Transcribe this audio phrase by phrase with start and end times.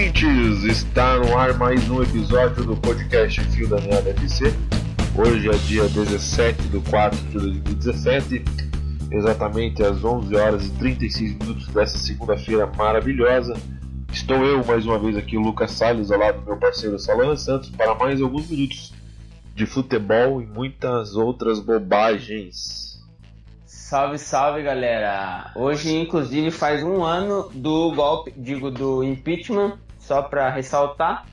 [0.00, 0.64] ouvintes!
[0.64, 4.46] Está no ar mais um episódio do podcast Fio da Meada FC.
[5.14, 8.44] Hoje é dia 17 de 4 de 2017,
[9.10, 13.54] exatamente às 11 horas e 36 minutos dessa segunda-feira maravilhosa.
[14.10, 17.68] Estou eu mais uma vez aqui, Lucas Salles, ao lado do meu parceiro Salana Santos,
[17.68, 18.94] para mais alguns minutos
[19.54, 23.04] de futebol e muitas outras bobagens.
[23.66, 25.50] Salve, salve galera!
[25.54, 29.76] Hoje, inclusive, faz um ano do golpe, digo, do impeachment,
[30.10, 31.24] só para ressaltar.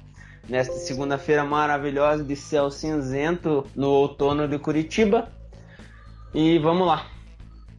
[0.48, 5.30] Nesta segunda-feira maravilhosa de céu cinzento no outono de Curitiba.
[6.32, 7.08] E vamos lá.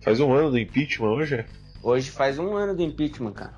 [0.03, 1.47] Faz um ano do impeachment hoje?
[1.85, 3.55] Hoje faz um ano do impeachment, cara.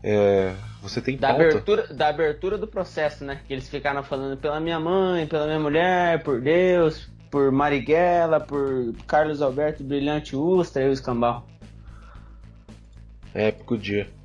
[0.00, 1.42] É, você tem da pauta?
[1.42, 3.40] abertura, da abertura do processo, né?
[3.44, 8.94] Que eles ficaram falando pela minha mãe, pela minha mulher, por Deus, por Marighella, por
[9.08, 11.44] Carlos Alberto Brilhante Ustra e o Escambau.
[13.34, 14.17] Épico dia.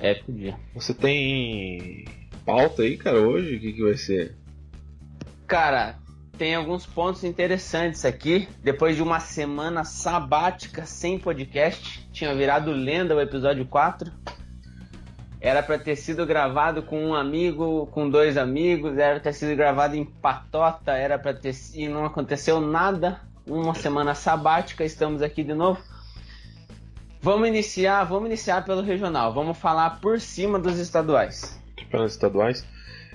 [0.00, 0.56] Épico dia.
[0.74, 2.04] Você tem
[2.44, 3.56] pauta aí, cara, hoje?
[3.56, 4.36] O que, que vai ser?
[5.46, 5.96] Cara,
[6.36, 8.48] tem alguns pontos interessantes aqui.
[8.62, 14.12] Depois de uma semana sabática sem podcast, tinha virado lenda o episódio 4.
[15.40, 19.54] Era para ter sido gravado com um amigo, com dois amigos, era para ter sido
[19.56, 23.20] gravado em patota, era para ter e não aconteceu nada.
[23.46, 25.80] Uma semana sabática, estamos aqui de novo.
[27.26, 29.34] Vamos iniciar, vamos iniciar pelo regional.
[29.34, 31.60] Vamos falar por cima dos estaduais.
[31.76, 32.64] Campeonatos estaduais.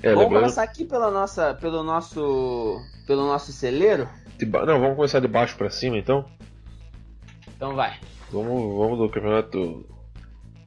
[0.03, 0.42] É, vamos lembrando...
[0.42, 4.09] começar aqui pela nossa, pelo nosso, pelo nosso celeiro.
[4.48, 4.66] Ba...
[4.66, 6.26] Não, vamos começar de baixo para cima, então.
[7.56, 7.98] Então vai.
[8.30, 9.86] Vamos, vamos do campeonato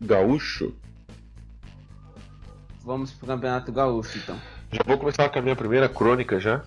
[0.01, 0.75] gaúcho.
[2.83, 4.41] Vamos pro Campeonato Gaúcho, então.
[4.73, 6.65] Já vou começar com a minha primeira crônica já,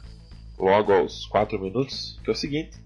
[0.59, 2.77] logo aos 4 minutos, que é o seguinte.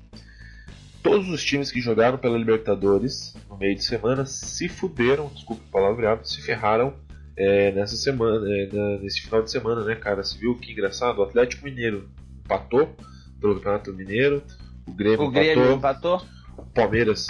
[1.04, 5.72] Todos os times que jogaram pela Libertadores no meio de semana se fuderam, desculpa o
[5.72, 6.94] palavreado, se ferraram
[7.36, 10.24] é, nessa semana, é, nesse final de semana, né, cara?
[10.24, 11.20] Você viu que engraçado?
[11.20, 12.10] O Atlético Mineiro
[12.44, 12.96] empatou
[13.40, 14.44] pelo Campeonato Mineiro,
[14.86, 16.28] o Grêmio, o Grêmio empatou, empatou,
[16.58, 17.28] o Palmeiras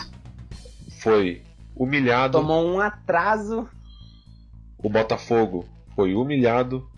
[0.99, 1.41] foi
[1.75, 3.69] humilhado, tomou um atraso,
[4.77, 5.65] o Botafogo
[5.95, 6.89] foi humilhado.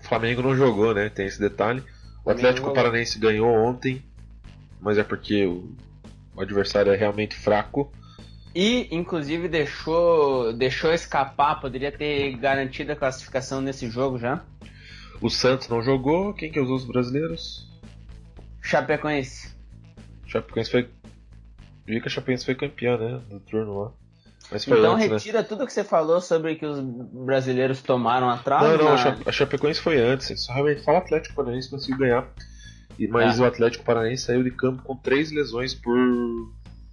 [0.00, 1.08] O Flamengo não jogou, né?
[1.08, 1.82] Tem esse detalhe.
[2.24, 4.02] O Atlético Paranaense ganhou ontem,
[4.80, 5.74] mas é porque o,
[6.34, 7.92] o adversário é realmente fraco.
[8.54, 14.42] E, inclusive, deixou, deixou escapar, poderia ter garantido a classificação nesse jogo já.
[15.20, 17.68] O Santos não jogou, quem que usou os brasileiros?
[18.62, 19.54] Chapecoense.
[20.26, 20.88] Chapecoense foi.
[21.86, 23.20] Vi que a Chapecoense foi campeã, né?
[23.28, 23.92] Do turno lá
[24.52, 25.14] então antes, né?
[25.14, 25.46] retira né?
[25.46, 28.62] tudo que você falou sobre que os brasileiros tomaram atrás.
[28.62, 29.18] Não, não, na...
[29.26, 30.42] a Chapecoense foi antes.
[30.42, 32.26] Só realmente fala Atlético Paranaense conseguiu ganhar.
[33.06, 33.42] Mas é.
[33.42, 35.96] o Atlético Paranaense saiu de campo com três lesões por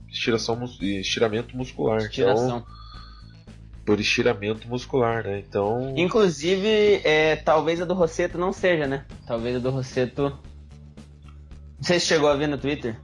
[0.09, 1.97] estiração, estiramento muscular.
[1.97, 2.57] Então, Estiração.
[2.57, 2.65] Então,
[3.85, 5.43] por estiramento muscular, né?
[5.47, 5.93] Então.
[5.95, 9.05] Inclusive, é, talvez a do Rosseto não seja, né?
[9.27, 10.23] Talvez a do Rosseto.
[11.77, 12.97] Não sei se chegou a ver no Twitter.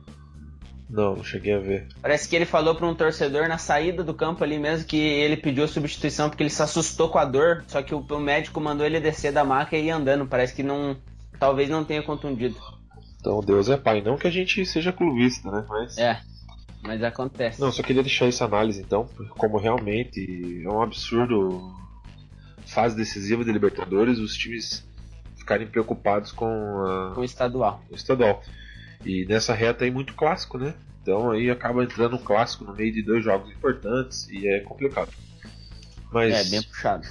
[0.89, 1.87] Não, não cheguei a ver.
[2.01, 5.37] Parece que ele falou para um torcedor na saída do campo ali mesmo que ele
[5.37, 8.85] pediu substituição porque ele se assustou com a dor, só que o, o médico mandou
[8.85, 10.25] ele descer da maca e ir andando.
[10.25, 10.97] Parece que não.
[11.39, 12.55] Talvez não tenha contundido.
[13.21, 14.01] Então Deus é pai.
[14.01, 15.63] Não que a gente seja clubista, né?
[15.69, 15.97] Mas.
[15.97, 16.19] É.
[16.83, 17.61] Mas acontece.
[17.61, 21.71] Não, só queria deixar essa análise então, como realmente é um absurdo
[22.65, 24.83] fase decisiva de Libertadores, os times
[25.35, 27.13] ficarem preocupados com a...
[27.13, 27.83] com o estadual.
[27.91, 28.41] O estadual.
[29.05, 30.73] E nessa reta aí muito clássico, né?
[31.03, 35.11] Então aí acaba entrando um clássico no meio de dois jogos importantes e é complicado.
[36.11, 37.07] Mas é bem puxado.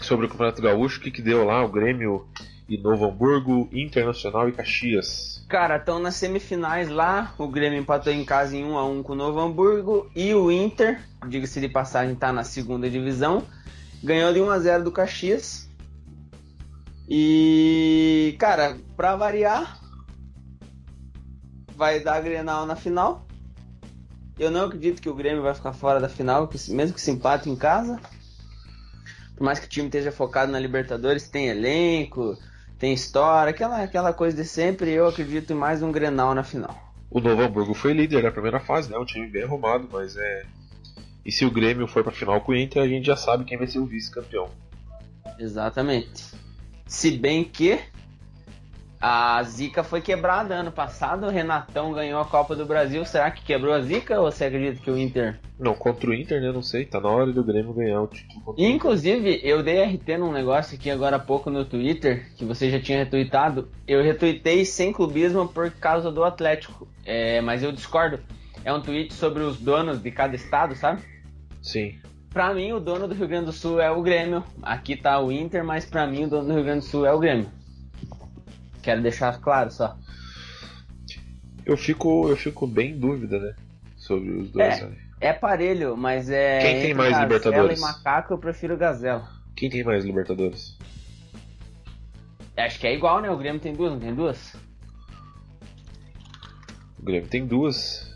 [0.00, 1.64] Sobre o Campeonato Gaúcho, o que, que deu lá?
[1.64, 2.26] O Grêmio
[2.72, 5.44] e Novo Hamburgo, Internacional e Caxias.
[5.46, 7.34] Cara, estão nas semifinais lá.
[7.36, 10.50] O Grêmio empatou em casa em 1 a 1 com o Novo Hamburgo e o
[10.50, 13.42] Inter, diga-se de passagem, está na segunda divisão.
[14.02, 15.68] Ganhou de 1 a 0 do Caxias.
[17.06, 19.78] E, cara, para variar,
[21.76, 23.26] vai dar Grenal na final.
[24.38, 27.50] Eu não acredito que o Grêmio vai ficar fora da final, mesmo que se empate
[27.50, 28.00] em casa.
[29.36, 32.38] Por mais que o time esteja focado na Libertadores, tem elenco,
[32.82, 34.90] tem história, aquela, aquela coisa de sempre.
[34.90, 36.92] Eu acredito em mais um Grenal na final.
[37.08, 38.98] O Novo Hamburgo foi líder na primeira fase, né?
[38.98, 40.42] Um time bem arrumado, mas é.
[41.24, 43.56] E se o Grêmio for para final com o Inter, a gente já sabe quem
[43.56, 44.50] vai ser o vice-campeão.
[45.38, 46.24] Exatamente.
[46.84, 47.78] Se bem que
[49.04, 53.04] a zica foi quebrada ano passado, o Renatão ganhou a Copa do Brasil.
[53.04, 55.40] Será que quebrou a zica ou você acredita que o Inter.
[55.58, 56.52] Não, contra o Inter, né?
[56.52, 56.84] Não sei.
[56.84, 58.54] Tá na hora do Grêmio ganhar o título.
[58.56, 62.78] Inclusive, eu dei RT num negócio aqui agora há pouco no Twitter, que você já
[62.78, 63.68] tinha retweetado.
[63.88, 66.86] Eu retuitei sem clubismo por causa do Atlético.
[67.04, 68.20] É, mas eu discordo.
[68.64, 71.02] É um tweet sobre os donos de cada estado, sabe?
[71.60, 71.98] Sim.
[72.30, 74.44] Pra mim, o dono do Rio Grande do Sul é o Grêmio.
[74.62, 77.12] Aqui tá o Inter, mas pra mim, o dono do Rio Grande do Sul é
[77.12, 77.48] o Grêmio.
[78.82, 79.96] Quero deixar claro só.
[81.64, 83.54] Eu fico, eu fico bem em dúvida, né?
[83.96, 84.82] Sobre os dois.
[84.82, 86.58] É, é parelho, mas é.
[86.60, 87.78] Quem tem mais Gazela Libertadores?
[87.78, 89.28] e Macaco, eu prefiro Gazela.
[89.54, 90.76] Quem tem mais Libertadores?
[92.56, 93.30] Acho que é igual, né?
[93.30, 94.54] O Grêmio tem duas, não tem duas?
[96.98, 98.12] O Grêmio tem duas.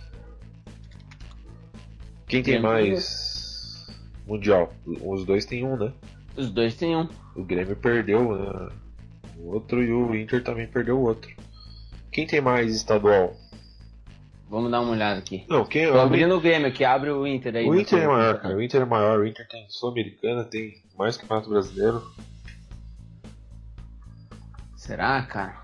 [2.26, 3.86] Quem tem Grêmio tem mais
[4.26, 4.72] Mundial?
[4.84, 5.92] Os dois tem um, né?
[6.36, 7.08] Os dois tem um.
[7.36, 8.69] O Grêmio perdeu né?
[9.38, 11.30] O outro e o Inter também perdeu o outro.
[12.10, 13.36] Quem tem mais estadual?
[14.48, 15.44] Vamos dar uma olhada aqui.
[15.48, 17.68] Não, quem Tô abrindo o Grêmio aqui, abre o Inter aí.
[17.68, 18.56] O Inter é maior, cara.
[18.56, 19.18] O Inter é maior.
[19.20, 22.02] O Inter tem Sul-Americana, tem mais Campeonato Brasileiro.
[24.76, 25.60] Será, cara?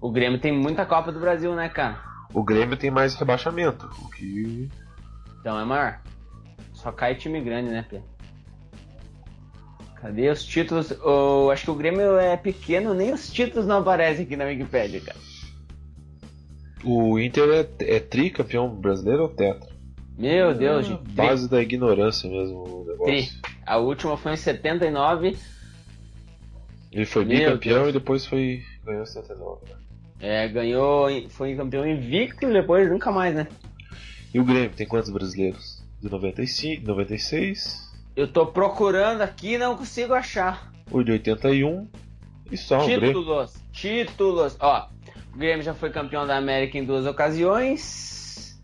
[0.00, 2.02] O Grêmio tem muita Copa do Brasil, né, cara?
[2.32, 3.86] O Grêmio tem mais rebaixamento.
[4.02, 4.70] O que.
[5.40, 6.00] Então é maior.
[6.72, 8.15] Só cai time grande, né, Pedro?
[10.06, 10.92] Cadê os títulos?
[10.92, 15.00] Eu acho que o Grêmio é pequeno, nem os títulos não aparecem aqui na Wikipedia,
[15.00, 15.18] cara.
[16.84, 19.68] O Inter é, é tricampeão brasileiro ou tetra?
[20.16, 21.02] Meu Deus, gente.
[21.02, 21.12] Tri.
[21.12, 23.04] Base da ignorância mesmo o negócio.
[23.04, 23.28] Tri.
[23.66, 25.36] A última foi em 79.
[26.92, 27.88] Ele foi Meu bicampeão Deus.
[27.88, 28.62] e depois foi.
[28.84, 29.66] ganhou 79.
[29.68, 29.76] né?
[30.20, 33.48] É, ganhou, foi campeão invicto e depois nunca mais, né?
[34.32, 35.84] E o Grêmio tem quantos brasileiros?
[36.00, 37.85] De 95, 96,
[38.16, 40.72] Eu tô procurando aqui e não consigo achar.
[40.90, 41.86] o de 81
[42.50, 42.78] e só.
[42.78, 44.56] Títulos, títulos.
[44.58, 44.88] Ó,
[45.34, 48.58] o Grêmio já foi campeão da América em duas ocasiões.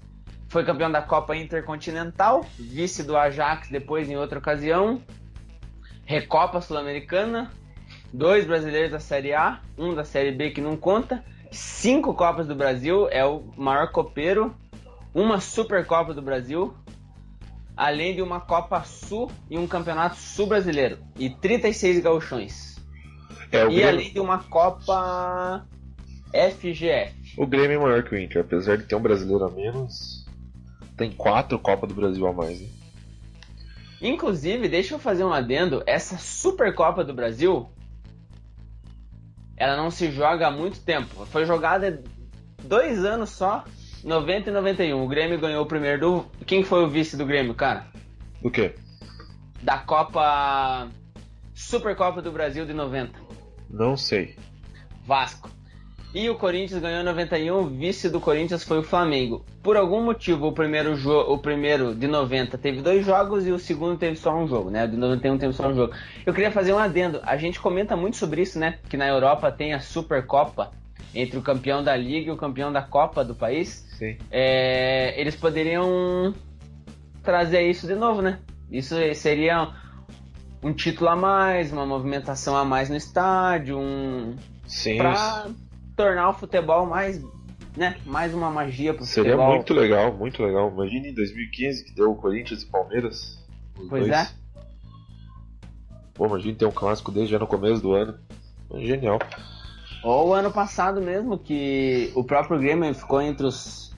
[0.49, 5.03] Foi campeão da Copa Intercontinental, vice do Ajax depois em outra ocasião.
[6.05, 7.51] Recopa Sul-Americana,
[8.13, 12.55] dois brasileiros da Série A, um da Série B que não conta, cinco Copas do
[12.55, 14.55] Brasil, é o maior copeiro,
[15.15, 16.75] uma Supercopa do Brasil,
[17.77, 22.81] além de uma Copa Sul e um Campeonato Sul Brasileiro, e 36 gauchões.
[23.51, 25.67] É, E Grêmio, além de uma Copa
[26.33, 27.35] FGF.
[27.37, 30.27] o Grêmio é maior que o Inter, apesar de ter um brasileiro a menos.
[30.97, 32.69] Tem quatro Copa do Brasil a mais, né?
[34.01, 37.69] Inclusive, deixa eu fazer um adendo, essa Supercopa do Brasil,
[39.57, 41.25] ela não se joga há muito tempo.
[41.27, 42.03] Foi jogada
[42.65, 43.65] dois anos só,
[44.05, 45.03] 90 e 91.
[45.03, 46.27] O Grêmio ganhou o primeiro do...
[46.47, 47.87] Quem foi o vice do Grêmio, cara?
[48.41, 48.75] Do quê?
[49.63, 50.89] Da Copa...
[51.55, 53.13] Supercopa do Brasil de 90.
[53.71, 54.37] Não sei.
[55.05, 55.51] Vasco.
[56.15, 59.47] E o Corinthians ganhou em 91, o vice do Corinthians foi o Flamengo.
[59.63, 63.59] Por algum motivo, o primeiro, jo o primeiro de 90 teve dois jogos e o
[63.59, 64.85] segundo teve só um jogo, né?
[64.85, 65.95] O de 91 teve só um jogo.
[66.27, 67.19] Eu queria fazer um adendo.
[67.23, 68.79] A gente comenta muito sobre isso, né?
[68.91, 70.71] Que na Europa tem a Supercopa
[71.15, 73.87] entre o campeão da Liga e o campeão da Copa do país.
[74.31, 76.35] É, eles poderiam
[77.23, 78.39] trazer isso de novo, né?
[78.71, 79.69] Isso seria
[80.63, 84.37] um título a mais, uma movimentação a mais no estádio, um,
[84.67, 84.97] Sim.
[84.97, 85.47] pra
[85.97, 87.23] tornar o futebol mais,
[87.77, 89.55] né, mais uma magia pro Seria futebol.
[89.55, 90.71] muito legal, muito legal.
[90.73, 93.39] Imagine em 2015 que deu o Corinthians e Palmeiras.
[93.89, 94.13] Pois dois.
[94.13, 94.29] é.
[96.15, 98.19] Pô, imagine ter um clássico desde já no começo do ano.
[98.79, 99.19] Genial.
[100.03, 103.93] Ou o ano passado mesmo, que o próprio Grêmio ficou entre os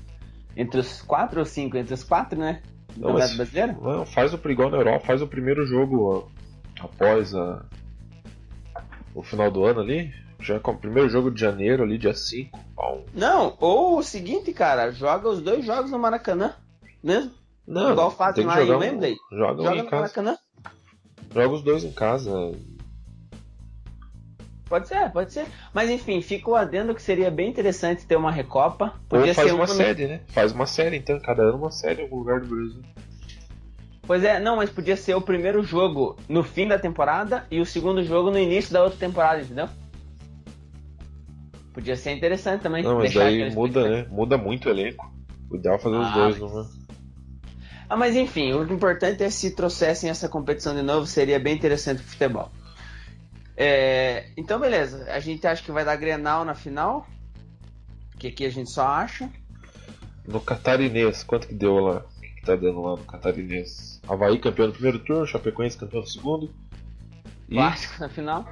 [0.56, 2.62] entre os quatro ou cinco, entre os quatro, né?
[2.94, 3.76] Do Não, mas- Brasileiro.
[3.82, 6.28] Não, faz o igual na Europa, faz o primeiro jogo
[6.80, 7.64] ó, após a-
[9.14, 10.12] o final do ano ali.
[10.40, 12.58] Já com o primeiro jogo de janeiro ali, dia 5.
[12.76, 13.02] Bom.
[13.14, 16.52] Não, ou o seguinte, cara, joga os dois jogos no Maracanã,
[17.02, 17.30] mesmo.
[17.66, 19.16] Não, Igual fazem lá em um- Wembley.
[19.32, 19.96] Joga, no casa.
[19.96, 20.38] Maracanã.
[21.32, 22.52] Joga os dois em casa.
[24.75, 25.47] Pode ser, pode ser.
[25.73, 28.95] Mas enfim, fica o adendo que seria bem interessante ter uma Recopa.
[29.09, 30.21] Podia Ou faz ser uma série, né?
[30.26, 32.83] Faz uma série, então, cada ano uma série em algum lugar do Brasil.
[34.02, 37.64] Pois é, não, mas podia ser o primeiro jogo no fim da temporada e o
[37.64, 39.69] segundo jogo no início da outra temporada, entendeu?
[41.73, 42.83] Podia ser interessante também.
[42.83, 44.07] Não, mas aqueles muda, né?
[44.11, 45.09] Muda muito o elenco.
[45.49, 46.71] O ideal é fazer os Ah, dois mas- numa.
[47.88, 51.99] Ah, mas enfim, o importante é se trouxessem essa competição de novo, seria bem interessante
[52.02, 52.50] pro futebol.
[53.56, 55.11] É, então, beleza.
[55.11, 57.06] A gente acha que vai dar Grenal na final.
[58.18, 59.30] Que aqui a gente só acha.
[60.26, 61.99] No Catarinês, quanto que deu lá?
[61.99, 64.00] O que, tá dando lá no Catarinês?
[64.08, 66.54] Havaí campeão do primeiro turno, Chapecoense campeão do segundo.
[67.49, 68.46] E Clássico na final.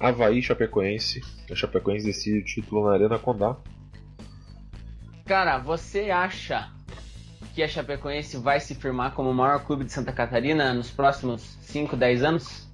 [0.00, 1.22] Havaí Chapecoense.
[1.50, 3.56] A Chapecoense decide o título na Arena Condá.
[5.26, 6.70] Cara, você acha
[7.54, 11.58] que a Chapecoense vai se firmar como o maior clube de Santa Catarina nos próximos
[11.60, 12.67] 5, 10 anos?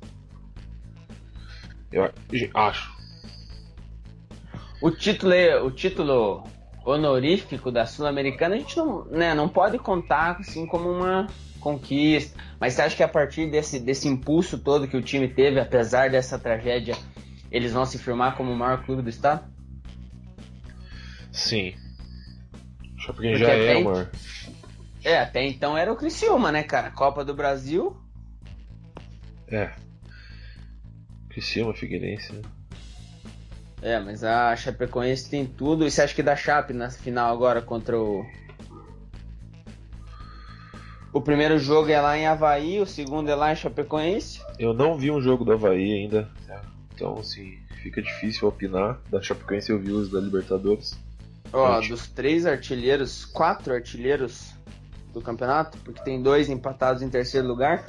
[1.94, 2.10] Eu
[2.54, 2.92] acho.
[4.82, 6.42] O título, é- o título
[6.84, 11.28] honorífico da Sul-Americana a gente não, né, não pode contar assim como uma
[11.60, 12.38] conquista.
[12.60, 16.10] Mas você acha que a partir desse, desse impulso todo que o time teve, apesar
[16.10, 16.96] dessa tragédia,
[17.50, 19.44] eles vão se firmar como o maior clube do estado?
[21.32, 21.74] Sim.
[22.98, 24.10] Chapecoense já é o maior.
[25.04, 26.90] É, até então era o Criciúma, né, cara?
[26.90, 27.96] Copa do Brasil.
[29.48, 29.83] É.
[31.34, 32.42] Criciúma, Figueirense, né?
[33.82, 35.84] É, mas a Chapecoense tem tudo.
[35.84, 38.24] E você acha que dá Chape na final agora contra o.
[41.12, 44.40] O primeiro jogo é lá em Havaí, o segundo é lá em Chapecoense?
[44.58, 46.28] Eu não vi um jogo do Havaí ainda.
[46.94, 49.00] Então, assim, fica difícil opinar.
[49.10, 50.96] Da Chapecoense eu vi os da Libertadores.
[51.52, 54.54] Ó, dos três artilheiros, quatro artilheiros
[55.12, 57.84] do campeonato, porque tem dois empatados em terceiro lugar.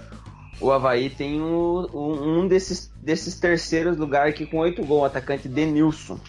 [0.59, 5.49] O Havaí tem um, um desses, desses terceiros lugares aqui com oito gols, o atacante
[5.49, 6.19] Denilson.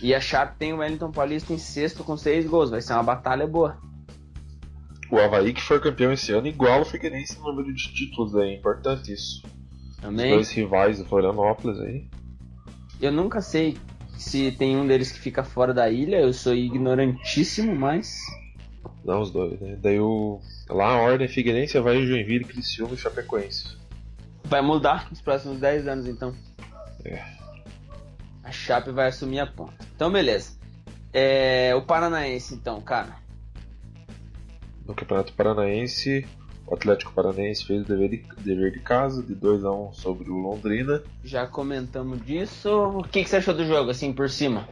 [0.00, 2.70] E a Chape tem o Wellington Paulista em sexto com seis gols.
[2.70, 3.78] Vai ser uma batalha boa.
[5.10, 8.54] O Havaí que foi campeão esse ano, igual o Figueirense no número de títulos, é
[8.54, 9.42] importante isso.
[10.00, 10.30] Também.
[10.30, 12.08] Os dois rivais do Florianópolis aí.
[13.00, 13.76] Eu nunca sei
[14.16, 18.18] se tem um deles que fica fora da ilha, eu sou ignorantíssimo, mas.
[19.06, 19.78] Não, os dois, né?
[19.80, 20.40] Daí o.
[20.68, 23.76] Lá a ordem Figueirense vai Joinville, Criciúma e Chapecoense.
[24.42, 26.34] Vai mudar nos próximos 10 anos então.
[27.04, 27.22] É.
[28.42, 29.86] A Chape vai assumir a ponta.
[29.94, 30.58] Então beleza.
[31.12, 33.16] É, o Paranaense então, cara.
[34.84, 36.26] No Campeonato Paranaense,
[36.66, 39.92] o Atlético Paranaense fez o dever de, dever de casa, de 2 a 1 um
[39.92, 41.02] sobre o Londrina.
[41.22, 42.70] Já comentamos disso.
[42.70, 44.68] O que, que você achou do jogo, assim, por cima?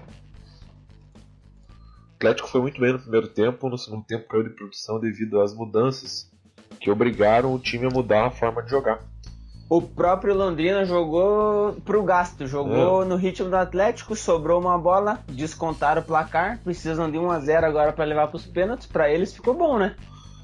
[2.25, 5.43] O Atlético foi muito bem no primeiro tempo, no segundo tempo caiu de produção devido
[5.43, 6.33] às mudanças
[6.81, 9.01] que obrigaram o time a mudar a forma de jogar.
[9.69, 13.05] O próprio Londrina jogou pro gasto, jogou é.
[13.05, 17.67] no ritmo do Atlético, sobrou uma bola, descontaram o placar, precisam de 1 a 0
[17.67, 19.95] agora para levar para os pênaltis, para eles ficou bom, né?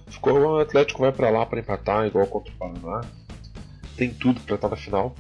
[0.06, 3.00] Ficou o Atlético vai para lá para empatar igual contra o Paraná.
[3.96, 5.14] Tem tudo para estar na final.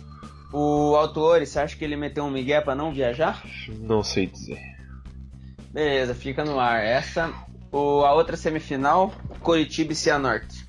[0.52, 3.42] O Autuori, você acha que ele meteu um migué para não viajar?
[3.80, 4.79] Não sei dizer.
[5.72, 6.82] Beleza, fica no ar.
[6.82, 7.32] Essa,
[7.70, 10.66] o, a outra semifinal, Coritiba e Cianorte.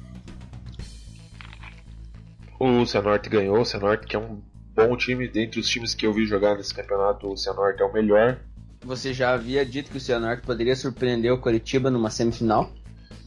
[2.59, 4.39] O Cianorte ganhou, o Cianorte que é um
[4.75, 7.91] bom time, dentre os times que eu vi jogar nesse campeonato, o Cianorte é o
[7.91, 8.39] melhor.
[8.83, 12.71] Você já havia dito que o Cianorte poderia surpreender o Coritiba numa semifinal?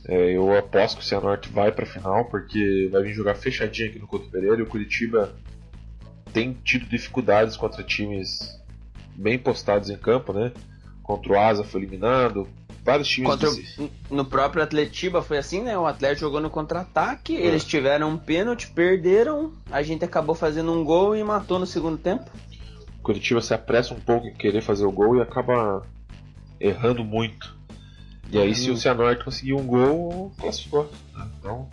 [0.07, 3.89] É, eu aposto que o Cianorte vai para a final, porque vai vir jogar fechadinho
[3.89, 5.35] aqui no Couto Pereira e o Curitiba
[6.33, 8.61] tem tido dificuldades contra times
[9.17, 10.53] bem postados em campo, né?
[11.05, 12.49] Contra o Asa foi eliminado,
[12.83, 13.91] vários times contra, desse...
[14.11, 15.79] No próprio Atletiba foi assim, né?
[15.79, 17.47] O Atlético jogou no contra-ataque, é.
[17.47, 21.99] eles tiveram um pênalti, perderam, a gente acabou fazendo um gol e matou no segundo
[21.99, 22.25] tempo.
[22.99, 25.87] O Curitiba se apressa um pouco em querer fazer o gol e acaba
[26.59, 27.55] errando muito.
[28.31, 30.91] E aí, se o Cianorte conseguir um gol, classificou.
[31.39, 31.69] Então...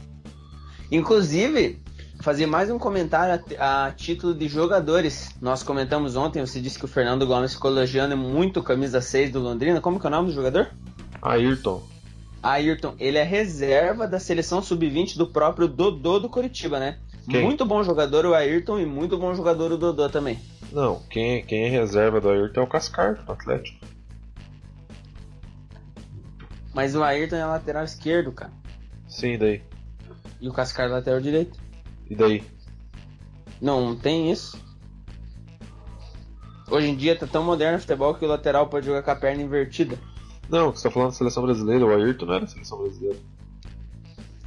[0.92, 1.80] Inclusive,
[2.22, 5.30] fazer mais um comentário a, a, título de jogadores.
[5.42, 9.40] Nós comentamos ontem, você disse que o Fernando Gomes ficou elogiando muito camisa 6 do
[9.40, 9.82] Londrina.
[9.82, 10.70] Como que é o nome do jogador?
[11.22, 11.82] Ayrton.
[12.42, 16.98] Ayrton, ele é reserva da seleção sub-20 do próprio Dodô do Curitiba, né?
[17.30, 17.44] Quem?
[17.44, 20.40] Muito bom jogador o Ayrton e muito bom jogador o Dodô também.
[20.72, 23.86] Não, quem, quem é reserva do Ayrton é o Cascar do Atlético.
[26.74, 28.51] Mas o Ayrton é lateral esquerdo, cara.
[29.08, 29.62] Sim, daí.
[30.40, 31.60] E o Cascar é lateral direito.
[32.12, 32.44] E daí?
[33.62, 34.60] Não, não tem isso.
[36.70, 39.15] Hoje em dia tá tão moderno o futebol que o lateral pode jogar com a
[39.15, 39.98] perna invertida.
[40.50, 43.18] Não, você tá falando da seleção brasileira, o Ayrton não era seleção brasileira.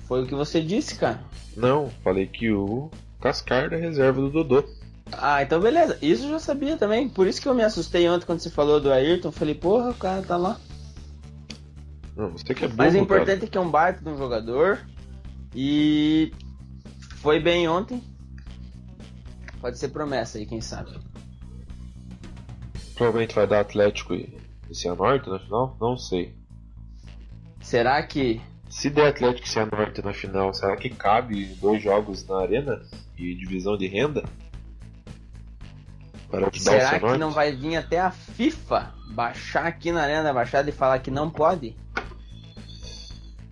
[0.06, 1.25] Foi o que você disse, cara.
[1.56, 4.62] Não, falei que o Cascar é reserva do Dodô.
[5.12, 5.97] Ah, então beleza.
[6.02, 7.09] Isso eu já sabia também.
[7.09, 9.33] Por isso que eu me assustei ontem quando você falou do Ayrton.
[9.33, 10.61] Falei, porra, o cara tá lá.
[12.14, 13.47] Não, você que é burro, Mas o importante cara.
[13.47, 14.80] é que é um baita de um jogador.
[15.54, 16.30] E
[17.25, 18.04] foi bem ontem.
[19.59, 20.90] Pode ser promessa aí, quem sabe.
[22.95, 24.38] Provavelmente vai dar Atlético e,
[24.71, 25.75] Cianorte na final?
[25.81, 26.37] Não sei.
[27.62, 28.43] Será que.
[28.69, 32.83] Se der Atlético e Cianorte na final, será que cabe dois jogos na arena
[33.16, 34.23] e divisão de renda?
[36.31, 40.69] Para será que não vai vir até a FIFA baixar aqui na Arena da Baixada
[40.69, 41.75] e falar que não pode?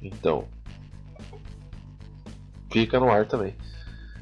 [0.02, 0.46] Então.
[2.72, 3.54] Fica no ar também.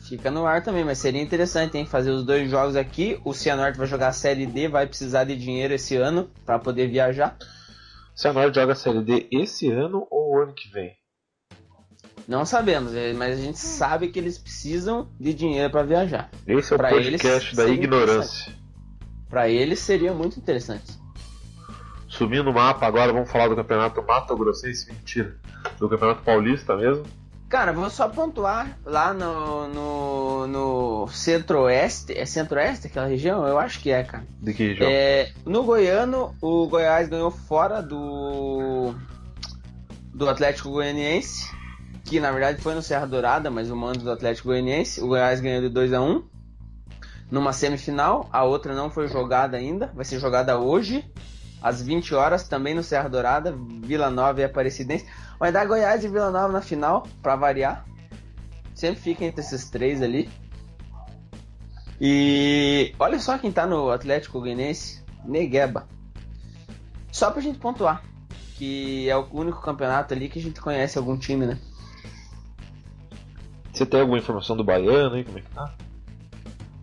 [0.01, 1.87] Fica no ar também, mas seria interessante, hein?
[1.87, 3.21] Fazer os dois jogos aqui.
[3.25, 6.89] O Cianorte vai jogar a Série D, vai precisar de dinheiro esse ano para poder
[6.89, 7.37] viajar.
[8.15, 10.97] O Cianorte joga a Série D esse ano ou o ano que vem?
[12.27, 16.31] Não sabemos, é, mas a gente sabe que eles precisam de dinheiro para viajar.
[16.47, 18.53] Esse é o pra podcast da ignorância.
[19.29, 20.99] Para eles seria muito interessante.
[22.09, 25.37] Subindo o mapa agora, vamos falar do campeonato Mato Grossense, mentira.
[25.79, 27.05] Do campeonato paulista mesmo.
[27.51, 32.17] Cara, vou só pontuar lá no, no, no centro-oeste.
[32.17, 33.45] É centro-oeste aquela região?
[33.45, 34.25] Eu acho que é, cara.
[34.41, 34.89] De que região?
[34.89, 38.95] É, no Goiano, o Goiás ganhou fora do,
[40.15, 41.51] do Atlético Goianiense,
[42.05, 45.01] que na verdade foi no Serra Dourada, mas o mando do Atlético Goianiense.
[45.01, 46.23] O Goiás ganhou de 2 a 1
[47.33, 48.29] numa semifinal.
[48.33, 51.05] A outra não foi jogada ainda, vai ser jogada hoje,
[51.61, 53.53] às 20 horas, também no Serra Dourada,
[53.83, 55.05] Vila Nova e Aparecidense.
[55.41, 57.85] Vai dar Goiás e Vila Nova na final, para variar.
[58.75, 60.29] Sempre fica entre esses três ali.
[62.01, 65.89] E olha só quem tá no Atlético Goianiense, Negueba.
[67.11, 68.03] Só pra gente pontuar,
[68.57, 71.59] que é o único campeonato ali que a gente conhece algum time, né?
[73.73, 75.25] Você tem alguma informação do Baiano aí?
[75.25, 75.75] Como é que tá?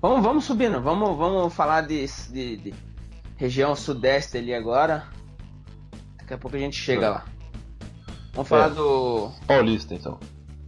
[0.02, 2.74] Vamos, vamos subindo, vamos, vamos falar de, de, de
[3.36, 5.08] região sudeste ali agora.
[6.18, 7.10] Daqui a pouco a gente chega É.
[7.10, 7.26] lá.
[8.38, 8.70] Vamos falar É.
[8.76, 10.20] do Paulista, então.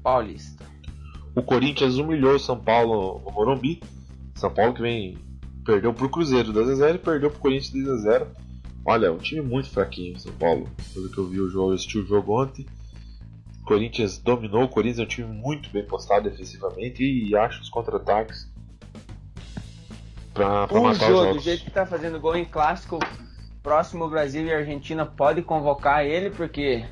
[0.02, 0.66] Paulista.
[1.36, 3.80] O Corinthians humilhou o São Paulo no Morumbi.
[4.34, 5.18] São Paulo que vem
[5.64, 7.72] perdeu pro Cruzeiro 2x0 e perdeu pro Corinthians
[8.04, 8.26] 2x0.
[8.84, 10.68] Olha, um time muito fraquinho, São Paulo.
[10.96, 12.66] Pelo que eu vi o jogo, eu assisti o jogo ontem.
[13.62, 17.70] O Corinthians dominou, o Corinthians é um time muito bem postado defensivamente e acha os
[17.70, 18.52] contra-ataques
[20.34, 22.98] pra, pra O matar jogo, do jeito que tá fazendo gol em clássico,
[23.62, 26.84] próximo Brasil e Argentina pode convocar ele, porque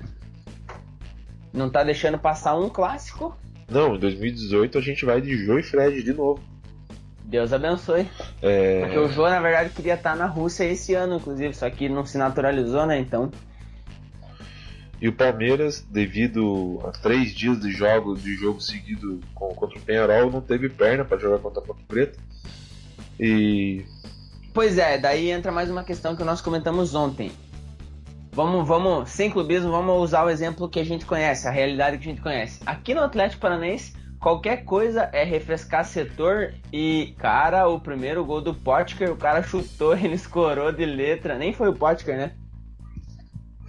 [1.58, 3.36] não tá deixando passar um clássico.
[3.70, 6.40] Não, em 2018 a gente vai de Jô e Fred de novo.
[7.26, 8.08] Deus abençoe.
[8.42, 11.90] É, Porque o Jô, na verdade, queria estar na Rússia esse ano, inclusive, só que
[11.90, 12.98] não se naturalizou, né?
[13.00, 13.30] Então.
[15.02, 19.82] E o Palmeiras, devido a três dias de jogo, de jogo seguido com- contra o
[19.82, 22.18] Penharol, não teve perna para jogar contra a Ponte Preta.
[23.20, 23.84] E
[24.54, 27.31] Pois é, daí entra mais uma questão que nós comentamos ontem.
[28.38, 32.08] Vamos, vamos, sem clubismo, vamos usar o exemplo que a gente conhece, a realidade que
[32.08, 32.62] a gente conhece.
[32.68, 38.54] Aqui no Atlético Paranaense, qualquer coisa é refrescar setor e, cara, o primeiro gol do
[38.54, 42.32] Potker, o cara chutou, ele escorou de letra, nem foi o Potker, né?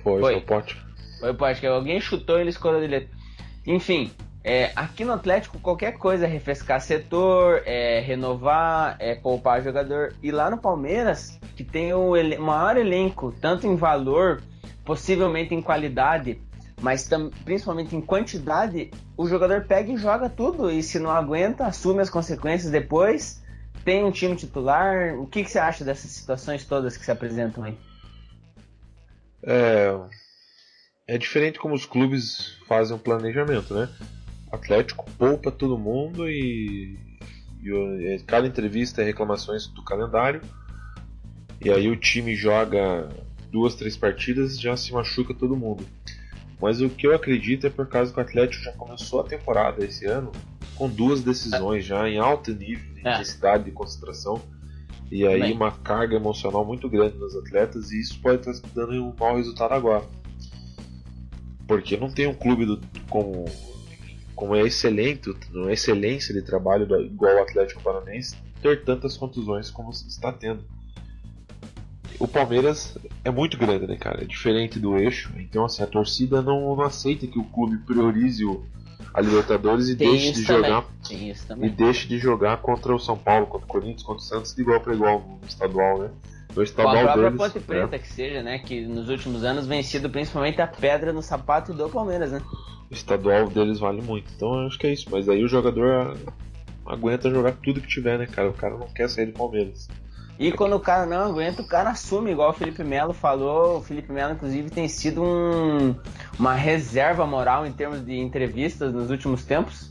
[0.03, 0.35] foi, Foi.
[0.35, 0.77] o Pote.
[1.19, 3.09] Foi o Potker, alguém chutou, ele escorou de letra.
[3.67, 4.13] Enfim,
[4.45, 10.13] é, aqui no Atlético qualquer coisa é refrescar setor, é renovar, é poupar jogador.
[10.23, 14.43] E lá no Palmeiras, que tem o ele- maior elenco, tanto em valor,
[14.89, 16.41] possivelmente em qualidade,
[16.81, 17.07] mas
[17.45, 20.71] principalmente em quantidade, o jogador pega e joga tudo.
[20.71, 23.45] E se não aguenta, assume as consequências depois.
[23.85, 25.15] Tem um time titular.
[25.21, 27.77] O que, que você acha dessas situações todas que se apresentam aí?
[29.43, 29.95] É,
[31.07, 33.91] é diferente como os clubes fazem o planejamento, né?
[34.51, 36.97] Atlético poupa todo mundo e,
[37.63, 40.41] o- e cada entrevista é reclamações do calendário.
[41.61, 43.07] E aí o time joga
[43.51, 45.85] duas, três partidas já se machuca todo mundo.
[46.61, 49.85] Mas o que eu acredito é por causa que o Atlético já começou a temporada
[49.85, 50.33] esse ano
[50.75, 53.13] com duas decisões já em alto nível de É.
[53.15, 54.41] intensidade de concentração.
[55.11, 59.15] E aí uma carga emocional muito grande nos atletas e isso pode estar dando um
[59.19, 60.05] mau resultado agora.
[61.67, 63.45] Porque não tem um clube do, como,
[64.35, 69.91] como é excelente, uma excelência de trabalho igual o Atlético Paranaense ter tantas contusões como
[69.91, 70.65] está tendo.
[72.19, 74.23] O Palmeiras é muito grande, né, cara?
[74.23, 75.33] É diferente do eixo.
[75.39, 78.65] Então, assim, a torcida não, não aceita que o clube priorize o,
[79.15, 80.71] a Libertadores e Tem deixe de também.
[80.71, 80.87] jogar
[81.61, 84.63] e deixe de jogar contra o São Paulo, contra o Corinthians, contra o Santos de
[84.63, 86.11] igual para igual no estadual, né?
[86.49, 87.65] No Com a estadual própria deles, Ponte né?
[87.67, 88.59] Preta que seja, né?
[88.59, 92.43] Que nos últimos anos vem sido principalmente a pedra no sapato do Palmeiras, né?
[92.91, 94.31] o estadual deles vale muito.
[94.35, 95.09] Então eu acho que é isso.
[95.11, 96.17] Mas aí o jogador
[96.87, 98.49] aguenta jogar tudo que tiver, né, cara?
[98.49, 99.89] O cara não quer sair do Palmeiras.
[100.39, 103.79] E quando o cara não aguenta, o cara assume, igual o Felipe Melo falou.
[103.79, 105.97] O Felipe Melo, inclusive, tem sido um-
[106.39, 109.91] uma reserva moral em termos de entrevistas nos últimos tempos.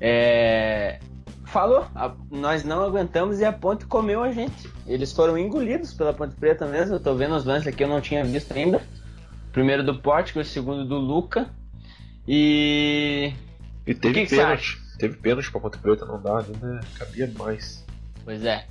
[0.00, 0.98] É,
[1.46, 4.68] Falou, a- nós não aguentamos e a Ponte comeu a gente.
[4.88, 6.96] Eles foram engolidos pela Ponte Preta mesmo.
[6.96, 8.82] Eu tô vendo os lances aqui, eu não tinha visto ainda.
[9.52, 11.48] Primeiro do Portico, o segundo do Luca.
[12.26, 13.32] E.
[13.86, 14.80] E teve que que pênalti.
[14.98, 17.84] Teve pênalti pra Ponte Preta, não dá, ainda cabia mais.
[18.24, 18.66] Pois é.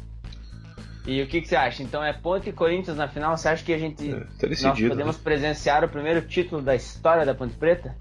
[1.05, 1.83] E o que, que você acha?
[1.83, 3.35] Então é Ponte e Corinthians na final?
[3.37, 4.09] Você acha que a gente.
[4.09, 4.89] É, tá Nós decidido.
[4.89, 5.21] podemos né?
[5.23, 7.95] presenciar o primeiro título da história da Ponte Preta?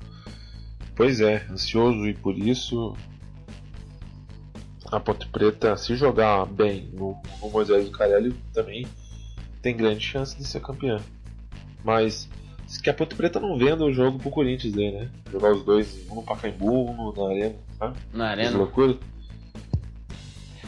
[0.95, 2.95] Pois é, ansioso e por isso
[4.91, 8.87] a Ponte Preta, se jogar bem no, no Moisés do Carelli, também
[9.63, 11.01] tem grande chance de ser campeã.
[11.83, 12.29] Mas
[12.83, 15.11] que a Ponte Preta não venda o jogo pro Corinthians aí, né?
[15.31, 17.97] Jogar os dois, um no Pacaembu, um na Arena, sabe?
[18.13, 18.59] Na Que Arena?
[18.59, 18.97] loucura.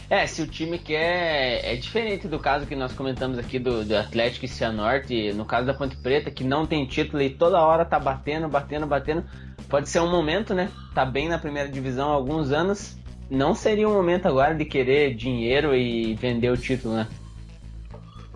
[0.08, 1.64] É, se o time quer.
[1.64, 5.66] É diferente do caso que nós comentamos aqui do, do Atlético e Cianorte, no caso
[5.66, 9.24] da Ponte Preta, que não tem título e toda hora tá batendo, batendo, batendo.
[9.68, 10.70] pode ser um momento, né?
[10.94, 12.98] Tá bem na primeira divisão há alguns anos.
[13.30, 17.08] Não seria um momento agora de querer dinheiro e vender o título, né?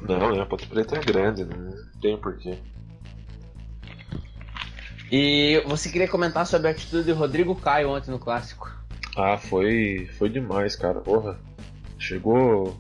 [0.01, 0.45] Não, né?
[0.47, 1.55] Ponte Preta é grande, né?
[1.55, 2.57] Não tem porquê.
[5.13, 8.71] E você queria comentar sobre a atitude de Rodrigo Caio ontem no clássico?
[9.17, 11.01] Ah, foi, foi demais, cara.
[11.01, 11.39] Porra,
[11.99, 12.79] chegou.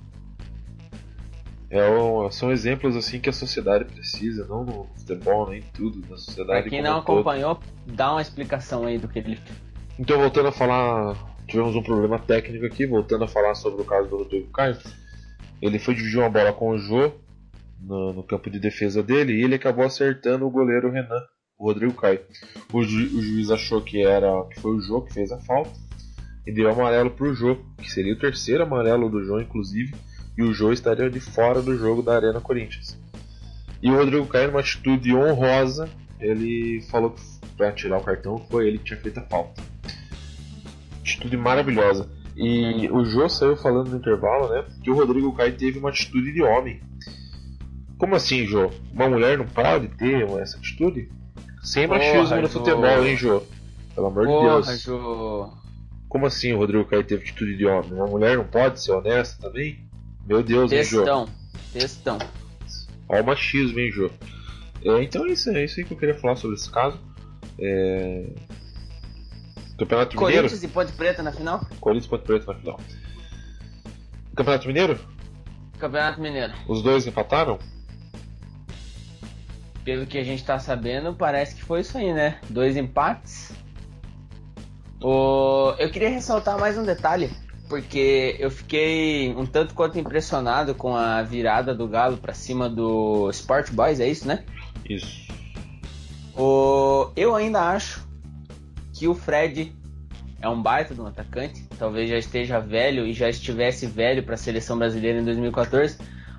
[1.70, 6.16] É um, são exemplos assim que a sociedade precisa, não no futebol, nem tudo, na
[6.16, 6.62] sociedade.
[6.62, 7.94] Pra quem não acompanhou, todo.
[7.94, 9.38] dá uma explicação aí do que ele.
[9.98, 11.14] Então, voltando a falar,
[11.46, 14.78] tivemos um problema técnico aqui, voltando a falar sobre o caso do Rodrigo Caio.
[15.60, 17.12] Ele foi dividir uma bola com o Jô
[17.80, 21.22] no, no campo de defesa dele e ele acabou acertando o goleiro Renan
[21.58, 22.20] o Rodrigo Caio.
[22.72, 25.87] O, ju, o, juiz achou que era que foi o Jô que fez a falta
[26.48, 29.94] e deu amarelo pro Jô, que seria o terceiro amarelo do Jô, inclusive,
[30.34, 32.98] e o Jô estaria de fora do jogo da Arena Corinthians.
[33.82, 37.20] E o Rodrigo Caio, numa atitude honrosa, ele falou que
[37.54, 39.62] para tirar o cartão foi ele que tinha feito a falta.
[41.02, 42.08] Atitude maravilhosa.
[42.34, 46.32] E o Jô saiu falando no intervalo, né, que o Rodrigo Caio teve uma atitude
[46.32, 46.80] de homem.
[47.98, 48.70] Como assim, Jô?
[48.94, 51.10] Uma mulher não pode ter essa atitude?
[51.62, 53.42] Sem machismo no futebol, hein, Jô?
[53.94, 54.80] Pelo amor Porra, de Deus.
[54.80, 55.57] Jô.
[56.08, 57.92] Como assim o Rodrigo Caio teve atitude de homem?
[57.92, 59.86] Uma mulher não pode ser honesta também?
[60.26, 61.22] Meu Deus, Textão.
[61.22, 61.32] hein, Jô?
[61.72, 62.18] Textão.
[63.08, 64.10] Olha o machismo, hein, Jô?
[64.84, 66.98] É, então é isso, é isso aí que eu queria falar sobre esse caso.
[67.58, 68.26] É...
[69.78, 70.48] Campeonato Corinthians Mineiro.
[70.48, 71.66] Corinthians e Ponte Preta na final?
[71.80, 72.80] Corinthians e Ponte Preta na final.
[74.34, 74.98] Campeonato Mineiro?
[75.78, 76.52] Campeonato Mineiro.
[76.66, 77.58] Os dois empataram?
[79.88, 82.38] pelo que a gente tá sabendo, parece que foi isso aí, né?
[82.50, 83.54] Dois empates.
[85.00, 85.74] O...
[85.78, 87.30] Eu queria ressaltar mais um detalhe,
[87.68, 93.28] porque eu fiquei um tanto quanto impressionado com a virada do Galo para cima do
[93.30, 94.44] Sport Boys, é isso, né?
[94.88, 95.28] Isso.
[96.36, 97.10] O...
[97.16, 98.06] Eu ainda acho
[98.92, 99.72] que o Fred
[100.40, 104.34] é um baita de um atacante, talvez já esteja velho e já estivesse velho para
[104.34, 105.98] a seleção brasileira em 2014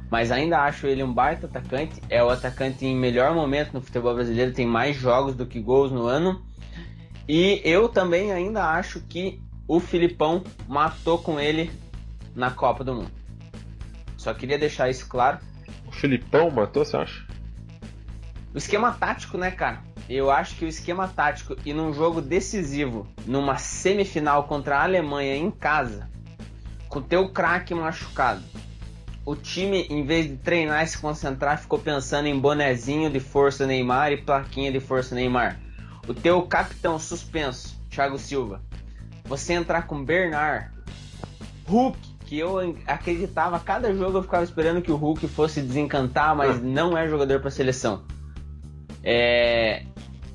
[0.10, 2.02] mas ainda acho ele um baita atacante.
[2.10, 5.92] É o atacante em melhor momento no futebol brasileiro, tem mais jogos do que gols
[5.92, 6.42] no ano.
[7.30, 11.72] E eu também ainda acho que o Filipão matou com ele
[12.34, 13.12] na Copa do Mundo.
[14.18, 15.38] Só queria deixar isso claro.
[15.88, 17.24] O Filipão matou, você acha?
[18.52, 19.84] O esquema tático, né, cara?
[20.10, 25.36] Eu acho que o esquema tático e num jogo decisivo, numa semifinal contra a Alemanha
[25.36, 26.10] em casa,
[26.88, 28.42] com teu craque machucado,
[29.24, 33.68] o time, em vez de treinar e se concentrar, ficou pensando em bonezinho de força
[33.68, 35.69] Neymar e plaquinha de força Neymar.
[36.10, 38.64] O teu capitão suspenso, Thiago Silva.
[39.26, 40.72] Você entrar com Bernard,
[41.68, 46.58] Hulk, que eu acreditava, cada jogo eu ficava esperando que o Hulk fosse desencantar, mas
[46.58, 46.62] hum.
[46.64, 48.04] não é jogador para seleção.
[49.04, 49.86] É...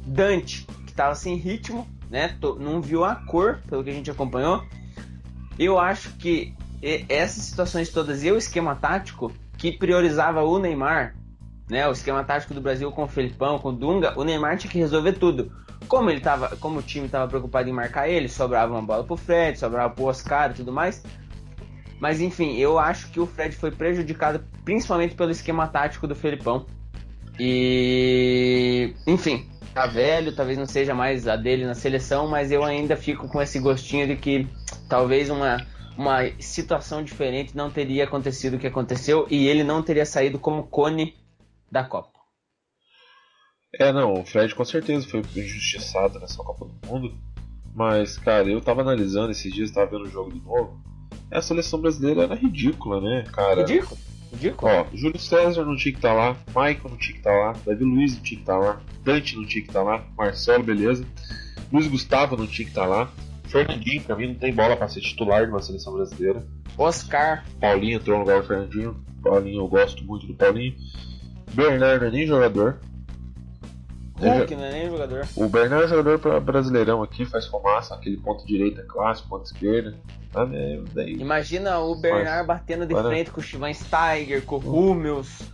[0.07, 2.39] Dante, que estava sem ritmo, né?
[2.61, 4.65] Não viu a cor, pelo que a gente acompanhou.
[5.59, 6.55] Eu acho que
[7.09, 11.17] essas situações todas e o esquema tático que priorizava o Neymar,
[11.75, 14.71] né, o esquema tático do Brasil com o Felipão, com o Dunga, o Neymar tinha
[14.71, 15.51] que resolver tudo.
[15.89, 19.17] Como ele tava, como o time estava preocupado em marcar ele, sobrava uma bola pro
[19.17, 21.03] Fred, sobrava pro Oscar e tudo mais.
[21.99, 26.65] Mas enfim, eu acho que o Fred foi prejudicado principalmente pelo esquema tático do Felipão.
[27.41, 32.97] E enfim, tá velho, talvez não seja mais a dele na seleção, mas eu ainda
[32.97, 34.47] fico com esse gostinho de que
[34.89, 40.05] talvez uma uma situação diferente, não teria acontecido o que aconteceu e ele não teria
[40.05, 41.15] saído como cone
[41.75, 42.21] da Copa.
[43.81, 47.13] É, não, o Fred com certeza foi injustiçado nessa Copa do Mundo.
[47.75, 50.81] Mas, cara, eu tava analisando esses dias, tava vendo o jogo de novo.
[51.33, 53.63] A seleção brasileira era ridícula, né, cara?
[53.63, 53.99] Ridículo.
[54.33, 54.71] Ridículo.
[54.71, 57.37] Ó, Júlio César não tinha que estar tá lá, Maicon não tinha que estar tá
[57.37, 59.85] lá, Davi Luiz não tinha que estar tá lá, Dante não tinha que estar tá
[59.85, 61.05] lá, Marcelo, beleza.
[61.73, 63.13] Luiz Gustavo não tinha que estar tá lá.
[63.47, 66.47] Fernandinho, pra mim, não tem bola pra ser titular de uma seleção brasileira.
[66.79, 67.45] Oscar.
[67.61, 69.05] Paulinho entrou no lugar do Fernandinho.
[69.23, 70.75] Paulinho, eu gosto muito do Paulinho.
[71.55, 72.79] Bernardo é nem jogador.
[74.19, 75.27] Hulk não é nem jogador.
[75.37, 79.95] O Bernardo é jogador pra brasileirão aqui, faz fumaça, aquele ponto direita clássico, ponto esquerda.
[80.35, 80.47] Ah,
[80.93, 81.15] daí...
[81.15, 83.09] Imagina o Bernard batendo de Para...
[83.09, 85.53] frente com o Schweinsteiger, com o Hummels.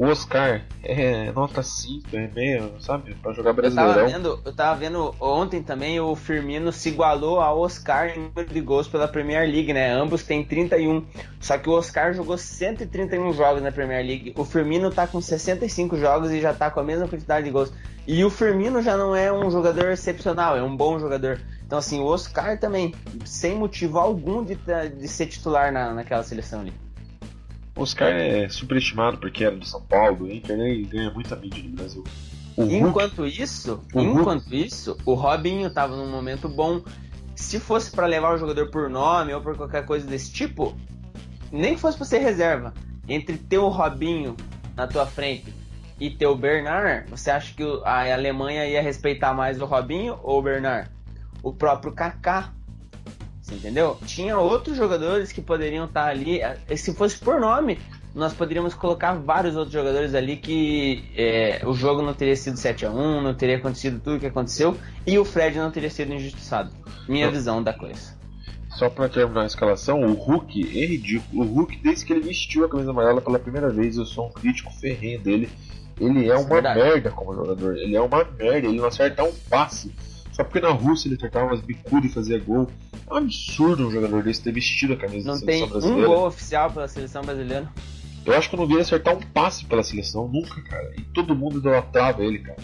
[0.00, 3.14] O Oscar é nota 5, é meio, sabe?
[3.16, 3.92] Pra jogar brasileirão.
[3.92, 8.20] Eu tava, vendo, eu tava vendo ontem também o Firmino se igualou ao Oscar em
[8.20, 9.92] número de gols pela Premier League, né?
[9.92, 11.04] Ambos têm 31.
[11.38, 14.32] Só que o Oscar jogou 131 jogos na Premier League.
[14.38, 17.70] O Firmino tá com 65 jogos e já tá com a mesma quantidade de gols.
[18.06, 21.38] E o Firmino já não é um jogador excepcional, é um bom jogador.
[21.66, 22.94] Então, assim, o Oscar também,
[23.26, 24.56] sem motivo algum de,
[24.96, 26.72] de ser titular na, naquela seleção ali.
[27.80, 31.62] Oscar é superestimado porque era do São Paulo, do Inter, né, e ganha muita mídia
[31.62, 32.04] no Brasil.
[32.58, 34.66] Enquanto isso, o enquanto Hulk.
[34.66, 36.82] isso, o Robinho tava num momento bom.
[37.34, 40.76] Se fosse para levar o jogador por nome ou por qualquer coisa desse tipo,
[41.50, 42.74] nem que fosse pra ser reserva,
[43.08, 44.36] entre ter o Robinho
[44.76, 45.54] na tua frente
[45.98, 50.38] e ter o Bernard, você acha que a Alemanha ia respeitar mais o Robinho ou
[50.38, 50.90] o Bernard?
[51.42, 52.52] O próprio Kaká
[53.54, 53.98] entendeu?
[54.06, 56.40] Tinha outros jogadores que poderiam estar ali.
[56.76, 57.78] Se fosse por nome,
[58.14, 62.86] nós poderíamos colocar vários outros jogadores ali que é, o jogo não teria sido 7
[62.86, 66.12] a 1 não teria acontecido tudo o que aconteceu e o Fred não teria sido
[66.12, 66.70] injustiçado.
[67.08, 68.18] Minha visão da coisa.
[68.70, 71.42] Só para terminar a escalação, o Hulk é ridículo.
[71.42, 74.32] O Hulk, desde que ele vestiu a camisa amarela pela primeira vez, eu sou um
[74.32, 75.50] crítico ferrenho dele.
[75.98, 77.76] Ele é uma é merda como jogador.
[77.76, 78.68] Ele é uma merda.
[78.68, 79.92] Ele não acerta um passe.
[80.40, 82.66] Só porque na Rússia ele acertava umas bicudas e fazia gol.
[83.10, 85.98] É um absurdo um jogador desse ter vestido a camisa não da seleção brasileira.
[85.98, 87.68] Não tem um gol oficial pela seleção brasileira.
[88.24, 90.94] Eu acho que eu não vi ele acertar um passe pela seleção nunca, cara.
[90.96, 92.56] E todo mundo idolatrava ele, cara.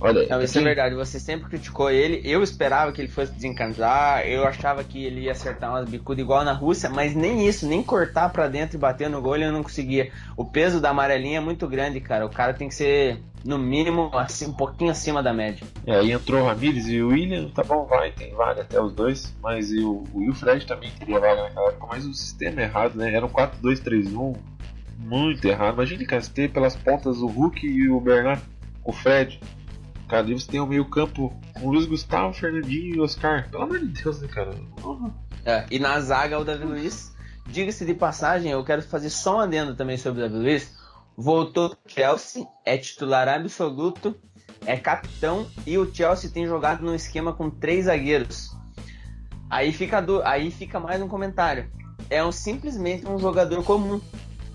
[0.00, 0.94] Olha, não, isso é verdade.
[0.94, 2.20] Você sempre criticou ele.
[2.24, 4.26] Eu esperava que ele fosse desencantar.
[4.26, 7.82] Eu achava que ele ia acertar umas bicudas igual na Rússia, mas nem isso, nem
[7.82, 10.10] cortar para dentro e bater no gol ele não conseguia.
[10.36, 12.26] O peso da amarelinha é muito grande, cara.
[12.26, 15.66] O cara tem que ser, no mínimo, assim, um pouquinho acima da média.
[15.86, 17.48] É, aí entrou o Ramires e o William.
[17.50, 19.34] Tá bom, vai, tem vaga até os dois.
[19.40, 21.86] Mas e o, o Fred também teria vaga naquela época.
[21.88, 23.14] Mas o sistema é errado, né?
[23.14, 24.36] Era um 4-2-3-1.
[24.98, 25.76] Muito errado.
[25.76, 28.42] Você ter pelas pontas o Hulk e o Bernard,
[28.82, 29.40] o Fred.
[30.08, 33.48] Cara, ali você tem o meio campo com Luiz Gustavo, Fernandinho e Oscar.
[33.50, 34.54] Pelo amor de Deus, né, cara?
[34.82, 35.10] Uhum.
[35.44, 37.14] É, e na zaga o Davi Luiz.
[37.46, 40.74] Diga-se de passagem, eu quero fazer só um adendo também sobre o Davi Luiz.
[41.16, 44.16] Voltou pro Chelsea, é titular absoluto,
[44.66, 48.50] é capitão e o Chelsea tem jogado num esquema com três zagueiros.
[49.48, 51.70] Aí fica, do, aí fica mais um comentário.
[52.10, 54.00] É um, simplesmente um jogador comum.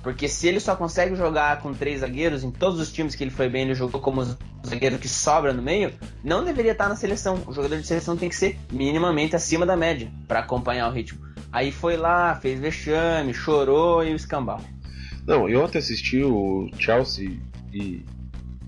[0.02, 3.32] Porque se ele só consegue jogar com três zagueiros, em todos os times que ele
[3.32, 4.24] foi bem, ele jogou como
[4.66, 7.44] zagueiro que sobra no meio, não deveria estar na seleção.
[7.46, 11.20] O jogador de seleção tem que ser minimamente acima da média para acompanhar o ritmo.
[11.52, 14.62] Aí foi lá, fez vexame, chorou e o escambau.
[15.26, 17.40] Não, e ontem assisti o Chelsea
[17.74, 18.06] e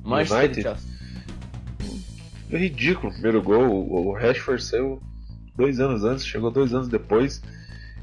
[0.04, 0.62] Manchester United.
[0.64, 0.92] Chelsea.
[2.52, 3.90] É ridículo o primeiro gol.
[3.90, 5.02] O Rashford saiu
[5.56, 7.42] dois anos antes, chegou dois anos depois.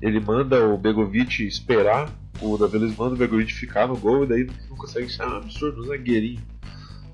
[0.01, 2.09] Ele manda o Begovic esperar
[2.41, 5.37] o Davi Luiz manda o Begovic ficar no gol e daí não consegue ser um
[5.37, 6.43] absurdo, um zagueirinho.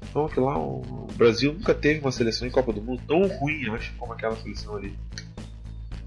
[0.08, 3.68] Então que lá o Brasil nunca teve uma seleção em Copa do Mundo tão ruim,
[3.70, 4.96] acho, como aquela seleção ali.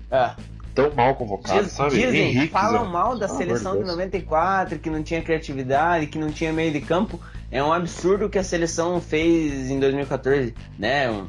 [0.10, 0.36] É.
[0.74, 1.96] Tão mal convocada, Diz, sabe?
[1.96, 6.54] Dizem, Henrique, falam mal da seleção de 94, que não tinha criatividade, que não tinha
[6.54, 7.20] meio de campo.
[7.50, 11.10] É um absurdo que a seleção fez em 2014, né?
[11.10, 11.28] Um,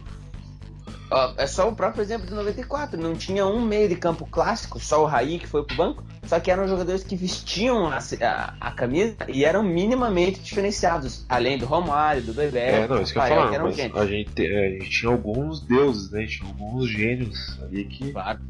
[1.36, 3.00] é só o próprio exemplo de 94.
[3.00, 6.04] Não tinha um meio de campo clássico, só o Raí que foi pro banco.
[6.24, 11.24] Só que eram jogadores que vestiam a, a, a camisa e eram minimamente diferenciados.
[11.28, 12.58] Além do Romário, do Bebê.
[12.58, 13.62] É, não, isso que eu falar.
[13.62, 16.26] Mas a, gente, a gente tinha alguns deuses, né?
[16.26, 18.40] Tinha alguns gênios ali que, claro.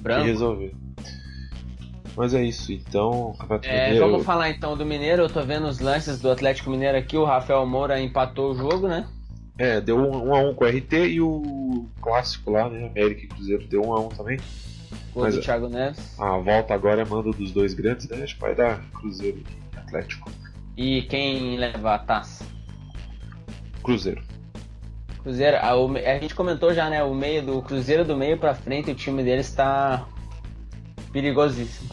[0.00, 0.22] Branco.
[0.22, 0.74] que resolver.
[2.16, 3.34] Mas é isso, então.
[3.62, 4.10] É, Mineiro...
[4.10, 5.22] Vamos falar então do Mineiro.
[5.22, 7.16] Eu tô vendo os lances do Atlético Mineiro aqui.
[7.16, 9.06] O Rafael Moura empatou o jogo, né?
[9.60, 12.86] É, deu um, um a um com o RT e o clássico lá, né?
[12.86, 14.40] América e Cruzeiro deu um a um também.
[15.12, 16.18] Gol Mas, do Thiago Neves.
[16.18, 18.22] A volta agora é mando dos dois grandes, né?
[18.22, 20.32] Acho que vai dar Cruzeiro e Atlético.
[20.78, 22.42] E quem leva a taça?
[23.82, 24.22] Cruzeiro.
[25.22, 27.04] Cruzeiro, a, a, gente comentou já, né?
[27.04, 30.08] O meio do Cruzeiro do meio pra frente, o time deles está
[31.12, 31.90] perigosíssimo.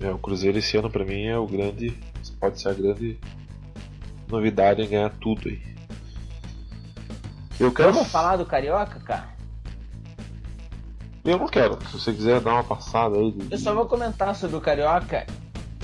[0.00, 1.98] É, o Cruzeiro esse ano pra mim é o grande.
[2.38, 3.18] Pode ser a grande
[4.28, 5.71] novidade em ganhar tudo aí.
[7.62, 7.92] Eu quero...
[7.92, 9.28] Vamos falar do Carioca, cara?
[11.24, 11.78] Eu não quero.
[11.86, 13.30] Se você quiser dar uma passada aí.
[13.30, 13.52] De...
[13.52, 15.24] Eu só vou comentar sobre o Carioca.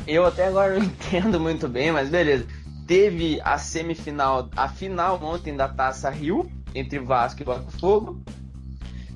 [0.05, 2.49] Eu até agora não entendo muito bem, mas beleza.
[2.85, 8.21] Teve a semifinal, a final ontem da Taça Rio, entre Vasco e Botafogo.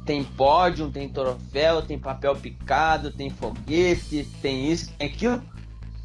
[0.06, 5.42] Tem pódio, tem troféu, tem papel picado, tem foguete, tem isso, tem aquilo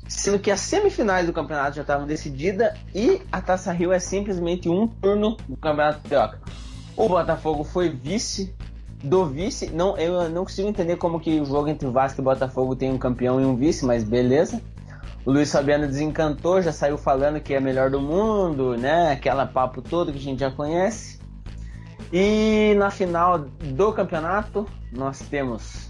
[0.08, 4.70] sendo que as semifinais do campeonato já estavam decididas e a Taça Rio é simplesmente
[4.70, 6.40] um turno do Campeonato Carioca.
[6.96, 8.56] O Botafogo foi vice
[9.04, 12.76] do vice, não, eu não consigo entender como que o jogo entre Vasco e Botafogo
[12.76, 14.62] tem um campeão e um vice, mas beleza.
[15.24, 19.12] O Luiz Fabiano desencantou, já saiu falando que é melhor do mundo, né?
[19.12, 21.20] Aquela papo todo que a gente já conhece.
[22.12, 25.88] E na final do campeonato, nós temos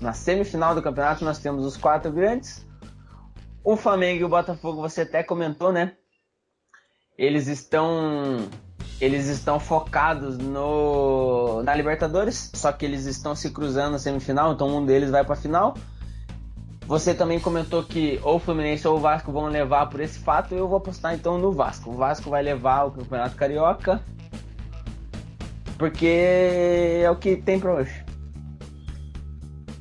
[0.00, 2.66] na semifinal do campeonato nós temos os quatro grandes.
[3.62, 5.92] O Flamengo e o Botafogo, você até comentou, né?
[7.16, 8.48] Eles estão
[9.00, 14.68] eles estão focados no na Libertadores, só que eles estão se cruzando na semifinal, então
[14.68, 15.74] um deles vai para a final.
[16.86, 20.54] Você também comentou que ou o Fluminense ou o Vasco vão levar por esse fato.
[20.54, 21.90] Eu vou apostar então no Vasco.
[21.90, 24.02] O Vasco vai levar o Campeonato Carioca.
[25.78, 28.09] Porque é o que tem pra hoje.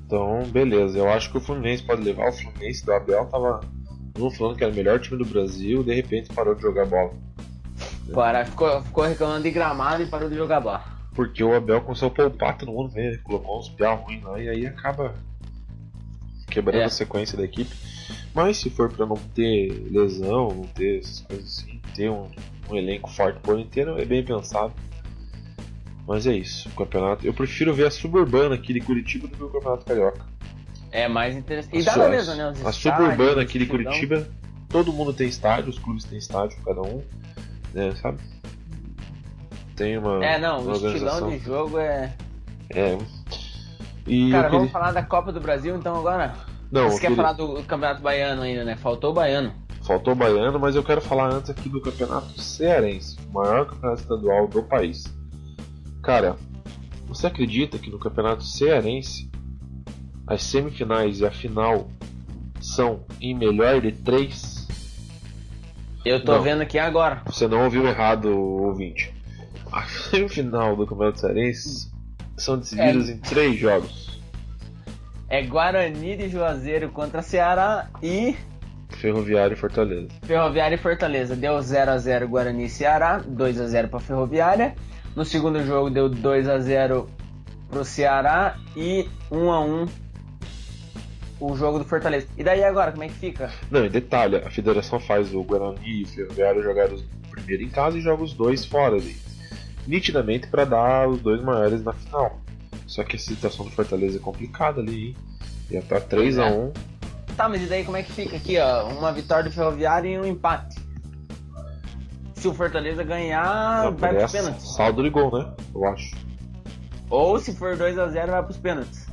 [0.10, 0.98] Então, beleza.
[0.98, 2.30] Eu acho que o Fluminense pode levar.
[2.30, 3.62] O Fluminense do Abel tava
[4.36, 7.14] falando que era o melhor time do Brasil, de repente parou de jogar bola.
[8.12, 10.84] Para, ficou, ficou reclamando de gramado e parou de jogar bola.
[11.14, 13.18] Porque o Abel começou a poupar todo mundo, né?
[13.24, 15.14] colocou uns piá ruins lá e aí acaba
[16.50, 16.86] quebrando é.
[16.86, 17.74] a sequência da equipe.
[18.34, 22.28] Mas se for para não ter lesão, não ter essas coisas assim, ter um,
[22.68, 24.74] um elenco forte por inteiro, é bem pensado.
[26.10, 27.24] Mas é isso, o campeonato.
[27.24, 30.26] Eu prefiro ver a suburbana aqui de Curitiba do que o campeonato carioca.
[30.92, 31.78] É mais interessante.
[31.78, 32.50] E dá na mesma, né?
[32.50, 34.28] Os a suburbana aqui de Curitiba,
[34.70, 37.04] todo mundo tem estádio, os clubes têm estádio, cada um,
[37.76, 38.18] né, sabe?
[39.76, 40.26] Tem uma.
[40.26, 42.12] É, não, uma o estilão de jogo é.
[42.72, 42.98] É.
[44.08, 46.34] E Cara, vamos falar da Copa do Brasil então agora?
[46.72, 48.76] Não, Você quer falar do Campeonato Baiano ainda, né?
[48.76, 49.54] Faltou o Baiano.
[49.84, 54.02] Faltou o Baiano, mas eu quero falar antes aqui do Campeonato Cearense, o maior campeonato
[54.02, 55.19] estadual do país.
[56.10, 56.38] Cara,
[57.08, 59.30] você acredita que no Campeonato Cearense
[60.26, 61.88] as semifinais e a final
[62.60, 64.68] são em melhor de três.
[66.04, 67.22] Eu tô não, vendo aqui agora.
[67.28, 69.14] Você não ouviu errado, ouvinte.
[69.72, 71.92] A semifinal do Campeonato Cearense
[72.36, 73.12] são decididas é.
[73.12, 74.20] em três jogos.
[75.30, 78.36] É Guarani de Juazeiro contra Ceará e.
[78.90, 80.08] Ferroviário e Fortaleza.
[80.24, 81.36] Ferroviária e Fortaleza.
[81.36, 84.74] Deu 0x0 Guarani e Ceará, 2x0 para Ferroviária.
[85.16, 87.08] No segundo jogo deu 2x0
[87.70, 89.90] pro Ceará e 1x1
[91.40, 92.28] o jogo do Fortaleza.
[92.38, 93.52] E daí agora, como é que fica?
[93.72, 97.70] Não, em detalhe, a federação faz o Guarani e o Ferroviário jogar os primeiro em
[97.70, 99.16] casa e joga os dois fora ali.
[99.88, 102.40] Nitidamente para dar os dois maiores na final.
[102.86, 105.18] Só que a situação do Fortaleza é complicada ali, hein?
[105.72, 106.72] Ia pra 3x1.
[106.76, 107.34] É.
[107.36, 108.90] Tá, mas e daí como é que fica aqui, ó?
[108.90, 110.79] Uma vitória do Ferroviário e um empate.
[112.40, 114.76] Se o Fortaleza ganhar, Não, vai pros pênaltis.
[114.76, 115.52] Saldo de gol, né?
[115.76, 116.16] Eu acho.
[117.10, 119.08] Ou se for 2x0, vai pros pênaltis.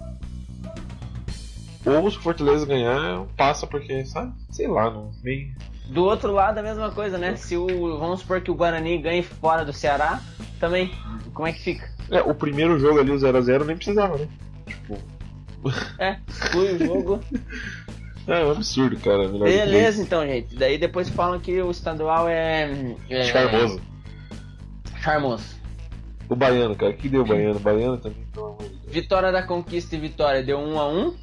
[1.84, 4.32] Ou se o Fortaleza ganhar, passa porque, sabe?
[4.50, 5.52] Sei lá, não meio.
[5.88, 7.34] Do outro lado a mesma coisa, né?
[7.36, 7.98] Se o.
[7.98, 10.20] Vamos supor que o Guarani ganhe fora do Ceará,
[10.60, 10.92] também.
[11.34, 11.88] Como é que fica?
[12.10, 14.28] É, o primeiro jogo ali, o 0x0, nem precisava, né?
[14.66, 14.98] Tipo.
[15.98, 17.20] É, exclui o jogo.
[18.26, 19.28] É, é um absurdo, cara.
[19.28, 20.54] Beleza, então, gente.
[20.56, 22.94] Daí depois falam que o estadual é.
[23.08, 23.22] é...
[23.24, 23.80] Charmoso.
[25.00, 25.56] Charmoso.
[26.28, 26.92] O baiano, cara.
[26.92, 27.56] que deu o baiano?
[27.56, 28.92] O baiano também, pelo amor de Deus.
[28.92, 31.14] Vitória da Conquista e Vitória deu 1x1.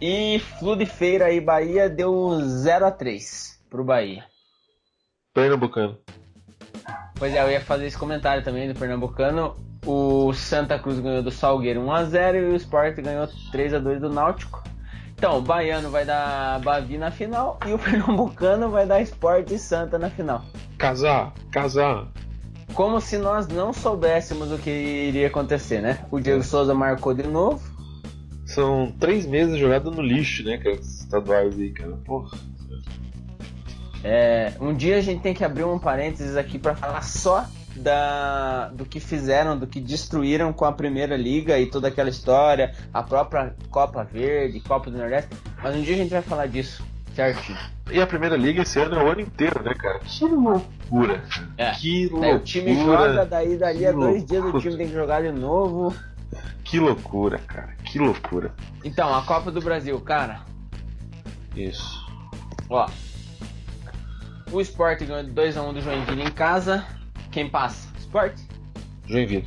[0.00, 4.24] E Flu de Feira e Bahia deu 0 a 3 pro Bahia.
[5.32, 5.98] Pernambucano.
[7.14, 9.56] Pois é, eu ia fazer esse comentário também do Pernambucano.
[9.86, 14.62] O Santa Cruz ganhou do Salgueiro 1x0 e o Sport ganhou 3x2 do Náutico.
[15.16, 19.58] Então, o Baiano vai dar Bavi na final e o Pernambucano vai dar Sport e
[19.58, 20.44] Santa na final.
[20.76, 22.06] Casar, casar.
[22.74, 26.04] Como se nós não soubéssemos o que iria acontecer, né?
[26.10, 26.42] O Diego é.
[26.42, 27.62] Souza marcou de novo.
[28.44, 30.76] São três meses jogados no lixo, né, cara?
[30.76, 31.96] Estaduais aí, cara.
[32.04, 32.36] Porra.
[34.04, 38.68] É, um dia a gente tem que abrir um parênteses aqui para falar só da,
[38.68, 43.02] do que fizeram, do que destruíram com a primeira liga e toda aquela história, a
[43.02, 45.30] própria Copa Verde, Copa do Nordeste.
[45.62, 46.84] Mas um dia a gente vai falar disso,
[47.14, 47.58] certinho.
[47.90, 50.00] E a primeira liga esse ano é o ano inteiro, né, cara?
[50.00, 51.22] Que loucura.
[51.56, 51.70] É.
[51.72, 52.36] Que loucura.
[52.36, 55.94] o time joga, daí dali a dois dias o time tem que jogar de novo.
[56.64, 57.74] Que loucura, cara.
[57.84, 58.52] Que loucura.
[58.82, 60.40] Então, a Copa do Brasil, cara.
[61.54, 62.04] Isso.
[62.68, 62.88] Ó.
[64.50, 66.84] O Sport ganhou 2x1 do Joinville em casa.
[67.36, 67.86] Quem passa?
[67.98, 68.40] Sport?
[69.06, 69.46] Joinville.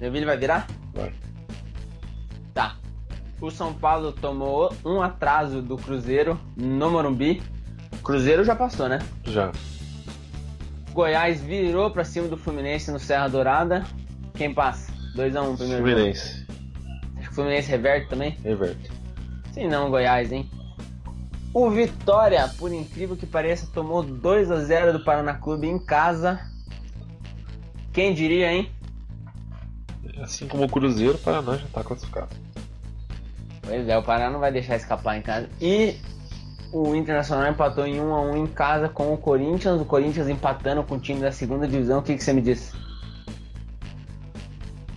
[0.00, 0.66] Joinville vai virar?
[0.94, 1.12] Vai.
[2.54, 2.76] Tá.
[3.42, 7.42] O São Paulo tomou um atraso do Cruzeiro no Morumbi.
[8.02, 9.00] Cruzeiro já passou, né?
[9.24, 9.52] Já.
[10.92, 13.84] Goiás virou pra cima do Fluminense no Serra Dourada.
[14.34, 14.90] Quem passa?
[15.14, 16.38] 2x1 um, primeiro Fluminense.
[16.38, 16.52] Jogo.
[17.18, 18.30] Acho que o Fluminense reverte também?
[18.42, 18.90] Reverte.
[19.52, 20.50] Sim, não, Goiás, hein?
[21.52, 26.40] O Vitória, por incrível que pareça, tomou 2 a 0 do Paraná Clube em casa.
[27.98, 28.70] Quem diria, hein?
[30.20, 32.28] Assim como o Cruzeiro, o Paraná já está classificado.
[33.60, 35.48] Pois é, o Paraná não vai deixar escapar em casa.
[35.60, 35.96] E
[36.72, 39.80] o Internacional empatou em 1 a 1 em casa com o Corinthians.
[39.80, 41.98] O Corinthians empatando com o time da segunda divisão.
[41.98, 42.72] O que, que você me disse?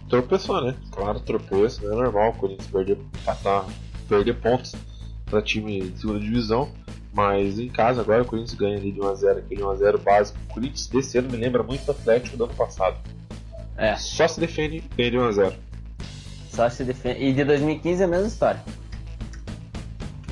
[0.07, 0.75] tropeçou, né?
[0.91, 3.65] Claro, tropeço, não é normal o Corinthians perder, passar,
[4.07, 4.75] perder pontos
[5.25, 6.71] para time de segunda divisão.
[7.13, 10.39] Mas em casa agora o Corinthians ganha ali de 1x0, aquele 1x0 básico.
[10.49, 12.97] O Corinthians desse ano me lembra muito o Atlético do ano passado.
[13.77, 13.95] É.
[13.97, 15.53] Só se defende ganha de 1x0.
[16.49, 17.23] Só se defende.
[17.23, 18.61] E de 2015 é a mesma história.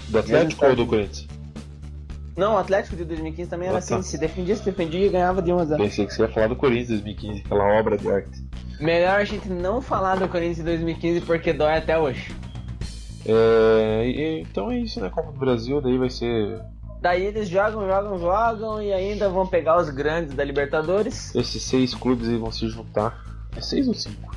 [0.09, 1.27] Do Atlético ou do Corinthians?
[2.35, 3.97] Não, o Atlético de 2015 também era Ah, tá.
[3.97, 5.83] assim, se defendia, se defendia e ganhava de 1 a 0.
[5.83, 8.43] Pensei que você ia falar do Corinthians 2015, aquela obra de arte.
[8.79, 12.33] Melhor a gente não falar do Corinthians de 2015 porque dói até hoje.
[13.25, 15.09] É, e- então é isso, né?
[15.09, 16.61] Copa do Brasil, daí vai ser
[17.01, 21.33] Daí eles jogam, jogam, jogam e ainda vão pegar os grandes da Libertadores.
[21.33, 23.23] esses seis clubes aí vão se juntar.
[23.55, 24.35] É seis ou cinco?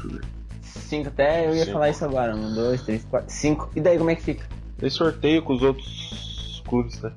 [0.63, 1.73] Cinco até, eu ia Cinco.
[1.73, 2.37] falar isso agora.
[2.37, 3.69] Um, dois, três, quatro, cinco.
[3.75, 4.47] E daí como é que fica?
[4.79, 7.13] Daí sorteio com os outros clubes, né?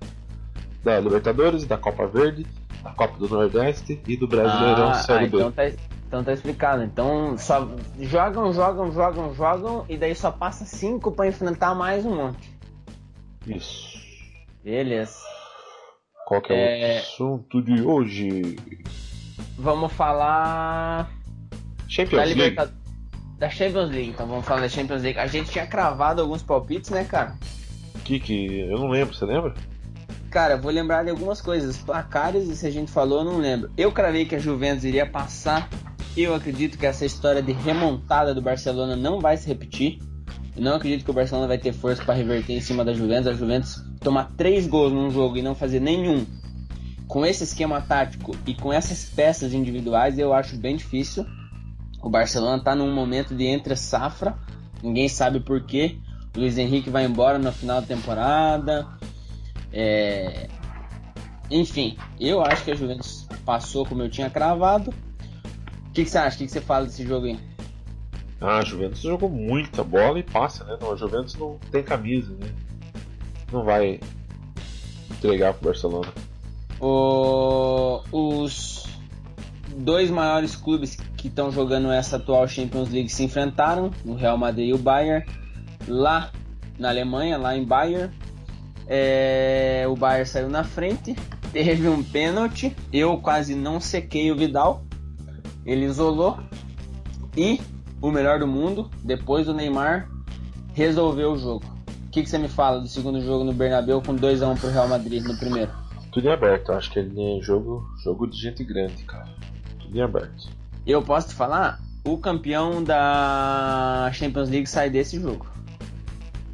[0.84, 2.46] Da Libertadores, da Copa Verde,
[2.84, 5.38] da Copa do Nordeste e do Brasileirão ah, Série ah, B.
[5.38, 5.64] então tá,
[6.08, 6.84] então tá explicado.
[6.84, 7.68] Então só
[8.00, 12.56] jogam, jogam, jogam, jogam e daí só passa cinco pra enfrentar mais um monte.
[13.48, 13.96] Isso.
[14.64, 15.20] Beleza.
[16.26, 16.96] Qual que é, É.
[16.96, 18.58] o assunto de hoje?
[19.58, 21.12] Vamos falar
[21.88, 22.34] Champions da League.
[22.42, 22.86] Libertadores.
[23.38, 25.20] Da Champions League, então vamos falar da Champions League.
[25.20, 27.36] A gente tinha cravado alguns palpites, né, cara?
[28.06, 29.54] Que que eu não lembro, você lembra?
[30.32, 31.78] Cara, eu vou lembrar de algumas coisas.
[31.78, 33.70] Placares, e se a gente falou, eu não lembro.
[33.78, 35.70] Eu cravei que a Juventus iria passar.
[36.16, 40.00] Eu acredito que essa história de remontada do Barcelona não vai se repetir.
[40.56, 43.28] Eu não acredito que o Barcelona vai ter força para reverter em cima da Juventus.
[43.28, 46.26] A Juventus tomar três gols num jogo e não fazer nenhum.
[47.06, 51.26] Com esse esquema tático e com essas peças individuais, eu acho bem difícil.
[52.02, 54.38] O Barcelona tá num momento de entre safra.
[54.82, 55.98] Ninguém sabe por quê.
[56.36, 58.88] O Luiz Henrique vai embora no final da temporada.
[59.74, 60.48] É,
[61.52, 64.94] Enfim, eu acho que a Juventus passou como eu tinha cravado.
[65.96, 66.36] O que, que você acha?
[66.36, 67.40] O que, que você fala desse jogo aí?
[68.42, 70.78] Ah, a Juventus jogou muita bola e passa, né?
[70.82, 72.50] Não, a Juventus não tem camisa, né?
[73.50, 74.02] Não vai
[75.10, 76.12] entregar pro Barcelona.
[76.82, 78.84] O- Os
[79.78, 84.68] dois maiores clubes que estão jogando essa atual Champions League se enfrentaram, o Real Madrid
[84.72, 85.26] e o Bayern,
[85.88, 86.30] lá
[86.78, 88.14] na Alemanha, lá em Bayern.
[88.86, 91.16] É, o Bayern saiu na frente,
[91.54, 94.84] teve um pênalti, eu quase não sequei o Vidal,
[95.66, 96.40] ele isolou
[97.36, 97.60] e
[98.02, 100.10] o melhor do mundo, depois do Neymar,
[100.74, 101.66] resolveu o jogo.
[102.08, 104.56] O que, que você me fala do segundo jogo no Bernabéu com 2 a 1
[104.56, 105.72] pro Real Madrid no primeiro?
[106.12, 109.28] Tudo em aberto, acho que ele é jogo, jogo de gente grande, cara.
[109.80, 110.50] Tudo em aberto.
[110.86, 115.48] Eu posso te falar, o campeão da Champions League sai desse jogo.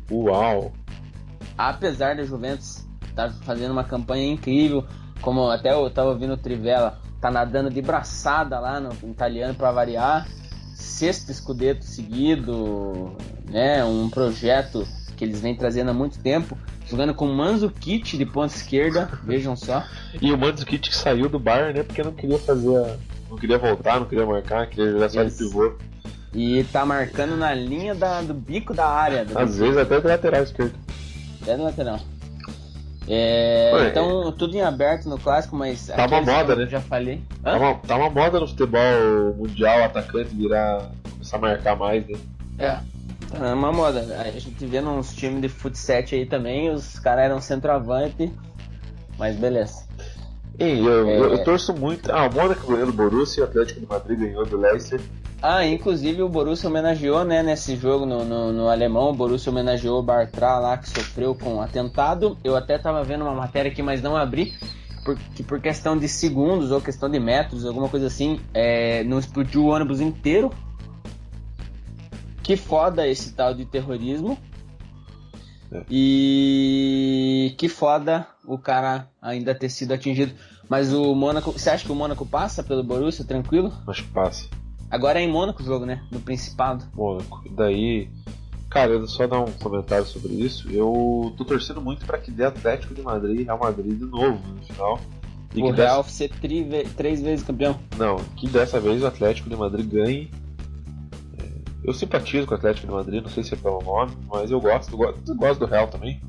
[0.10, 0.72] Uau!
[1.58, 4.86] Apesar da Juventus estar fazendo uma campanha incrível,
[5.22, 9.72] como até eu tava ouvindo o Trivela, tá nadando de braçada lá no italiano para
[9.72, 10.28] variar.
[10.74, 13.16] Sexto escudeto seguido,
[13.50, 13.86] né?
[13.86, 16.58] Um projeto que eles vêm trazendo há muito tempo,
[16.90, 19.84] jogando com Manzukic de ponta esquerda, vejam só.
[20.20, 21.84] E o Mandzukic que saiu do Bayern, né?
[21.84, 22.98] Porque não queria fazer a...
[23.30, 25.74] Não queria voltar, não queria marcar, queria jogar só de pivô.
[26.34, 29.24] E tá marcando na linha da- do bico da área.
[29.24, 30.74] do Às vezes até do lateral esquerdo.
[31.46, 32.00] É no lateral.
[33.08, 35.88] É, então, tudo em aberto no clássico, mas.
[35.88, 36.68] Tá uma moda, que né?
[36.70, 37.22] Já falei.
[37.44, 40.92] Tá uma, tá uma moda no futebol mundial atacante virar.
[41.12, 42.18] começar a marcar mais, né?
[42.60, 42.78] É.
[43.32, 44.02] Tá uma moda.
[44.20, 48.32] A gente vê nos times de futsal aí também, os caras eram centroavante.
[49.18, 49.84] Mas beleza.
[50.60, 51.20] Ei, eu, É.
[51.20, 52.12] eu, eu torço muito.
[52.12, 55.02] Ah, o Mônaco ganhou do Borussia e o Atlético de Madrid ganhou do Leicester.
[55.42, 60.00] Ah, inclusive o Borussia homenageou, né, nesse jogo no, no, no alemão, o Borussia homenageou
[60.00, 62.38] o Bartra lá, que sofreu com um atentado.
[62.44, 64.54] Eu até tava vendo uma matéria aqui, mas não abri,
[65.04, 69.66] porque por questão de segundos ou questão de metros, alguma coisa assim, é, não explodiu
[69.66, 70.52] o ônibus inteiro.
[72.44, 74.38] Que foda esse tal de terrorismo.
[75.72, 75.84] É.
[75.90, 80.34] E que foda o cara ainda ter sido atingido.
[80.70, 83.74] Mas o Mônaco, você acha que o Mônaco passa pelo Borussia tranquilo?
[83.88, 84.61] Acho que passa.
[84.92, 86.04] Agora é em Mônaco o jogo, né?
[86.12, 86.84] No Principado.
[86.94, 87.42] Mônaco.
[87.46, 88.10] E daí.
[88.70, 90.70] Cara, eu só dar um comentário sobre isso.
[90.70, 94.40] Eu tô torcendo muito pra que dê Atlético de Madrid e Real Madrid de novo
[94.48, 95.00] no final.
[95.54, 96.66] E o Real ser tri
[96.96, 97.78] três vezes campeão.
[97.98, 100.32] Não, que dessa vez o Atlético de Madrid ganhe.
[101.38, 101.50] É,
[101.84, 104.62] Eu simpatizo com o Atlético de Madrid, não sei se é pelo nome, mas eu
[104.62, 106.22] gosto, eu gosto, eu gosto do Real também.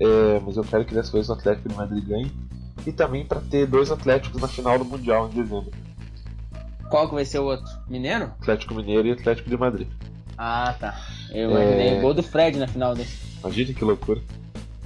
[0.00, 2.32] É, mas eu quero que dessa vez o Atlético de Madrid ganhe.
[2.84, 5.70] E também para ter dois Atléticos na final do Mundial em dezembro:
[6.90, 7.70] Qual que vai ser o outro?
[7.88, 8.26] Mineiro?
[8.40, 9.88] Atlético Mineiro e Atlético de Madrid.
[10.36, 10.98] Ah, tá.
[11.30, 11.98] Eu imaginei É.
[11.98, 13.18] o gol do Fred na final desse.
[13.40, 14.20] Imagina que loucura.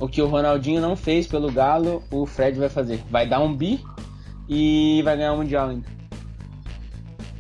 [0.00, 3.03] O que o Ronaldinho não fez pelo Galo, o Fred vai fazer.
[3.11, 3.84] Vai dar um bi
[4.48, 5.86] e vai ganhar o Mundial ainda.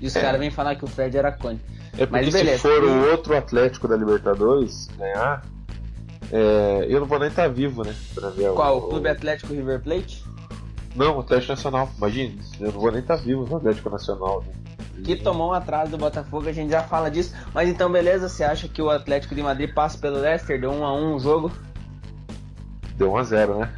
[0.00, 0.20] E os É.
[0.20, 1.60] caras vêm falar que o Fred era cone.
[1.94, 2.58] É porque Mas se beleza.
[2.58, 5.44] for o outro Atlético da Libertadores ganhar,
[6.30, 7.94] é, eu não vou nem estar vivo, né?
[8.14, 8.78] Pra ver Qual?
[8.78, 10.21] O Clube Atlético River Plate?
[10.94, 11.88] Não, o Atlético Nacional.
[11.96, 14.44] Imagina, eu não vou nem estar vivo no Atlético Nacional.
[14.46, 14.52] Né?
[15.04, 17.34] Que tomou um atraso do Botafogo, a gente já fala disso.
[17.54, 20.84] Mas então, beleza, você acha que o Atlético de Madrid passa pelo Leicester, deu um
[20.84, 21.50] a um o jogo?
[22.96, 23.72] Deu 1x0, né?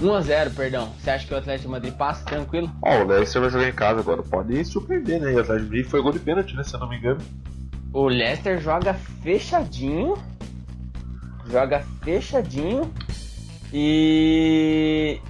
[0.00, 0.92] 1x0, perdão.
[0.98, 2.70] Você acha que o Atlético de Madrid passa tranquilo?
[2.82, 4.22] Ó, o Leicester vai jogar em casa agora.
[4.22, 5.32] Pode surpreender, né?
[5.32, 6.62] E o Atlético de Madrid foi gol de pênalti, né?
[6.62, 7.20] Se eu não me engano.
[7.92, 10.16] O Leicester joga fechadinho.
[11.50, 12.92] Joga fechadinho.
[13.72, 15.20] E.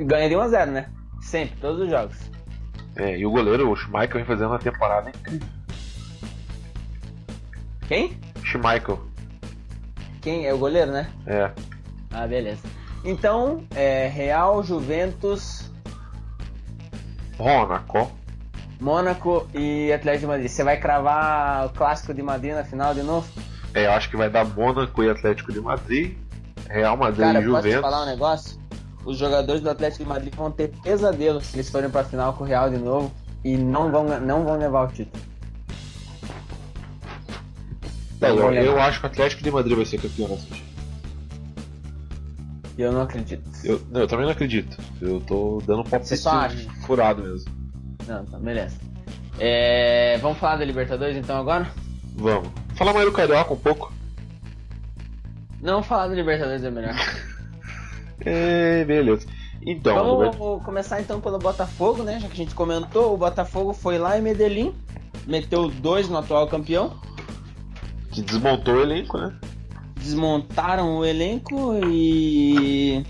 [0.00, 0.86] Ganha de 1x0, né?
[1.20, 2.16] Sempre, todos os jogos.
[2.96, 5.46] É, e o goleiro, o Schmeichel, vem fazendo uma temporada incrível.
[7.86, 8.18] Quem?
[8.42, 9.00] Schmeichel.
[10.20, 10.46] Quem?
[10.46, 11.10] É o goleiro, né?
[11.26, 11.50] É.
[12.10, 12.62] Ah, beleza.
[13.04, 15.70] Então, é Real, Juventus,
[17.38, 18.10] Monaco.
[18.80, 20.48] Mônaco e Atlético de Madrid.
[20.48, 23.28] Você vai cravar o clássico de Madrid na final de novo?
[23.74, 26.16] É, eu acho que vai dar Mônaco e Atlético de Madrid.
[26.68, 27.80] Real Madrid Cara, e posso te Juventus.
[27.80, 28.59] falar um negócio?
[29.04, 32.44] Os jogadores do Atlético de Madrid vão ter pesadelos se eles forem pra final com
[32.44, 33.10] o Real de novo
[33.44, 35.22] e não vão, não vão levar o título.
[38.20, 40.46] É, Não eu, eu acho que o Atlético de Madrid vai ser campeão nessa
[42.80, 43.42] eu não acredito.
[43.62, 44.76] Eu, não, eu também não acredito.
[45.00, 47.52] Eu tô dando um palpite furado mesmo.
[48.06, 48.76] Não, tá, beleza.
[49.38, 51.70] É, vamos falar da Libertadores então agora?
[52.16, 52.50] Vamos.
[52.74, 53.92] Falar mais do Carioca um pouco.
[55.60, 56.94] Não falar da Libertadores é melhor.
[58.24, 59.26] É, beleza.
[59.62, 62.18] Então, Vamos Roberto, começar então pelo Botafogo, né?
[62.18, 64.74] Já que a gente comentou, o Botafogo foi lá em Medellín,
[65.26, 66.98] meteu dois no atual campeão,
[68.10, 69.38] que desmontou o elenco, né?
[70.00, 73.04] desmontaram o elenco e.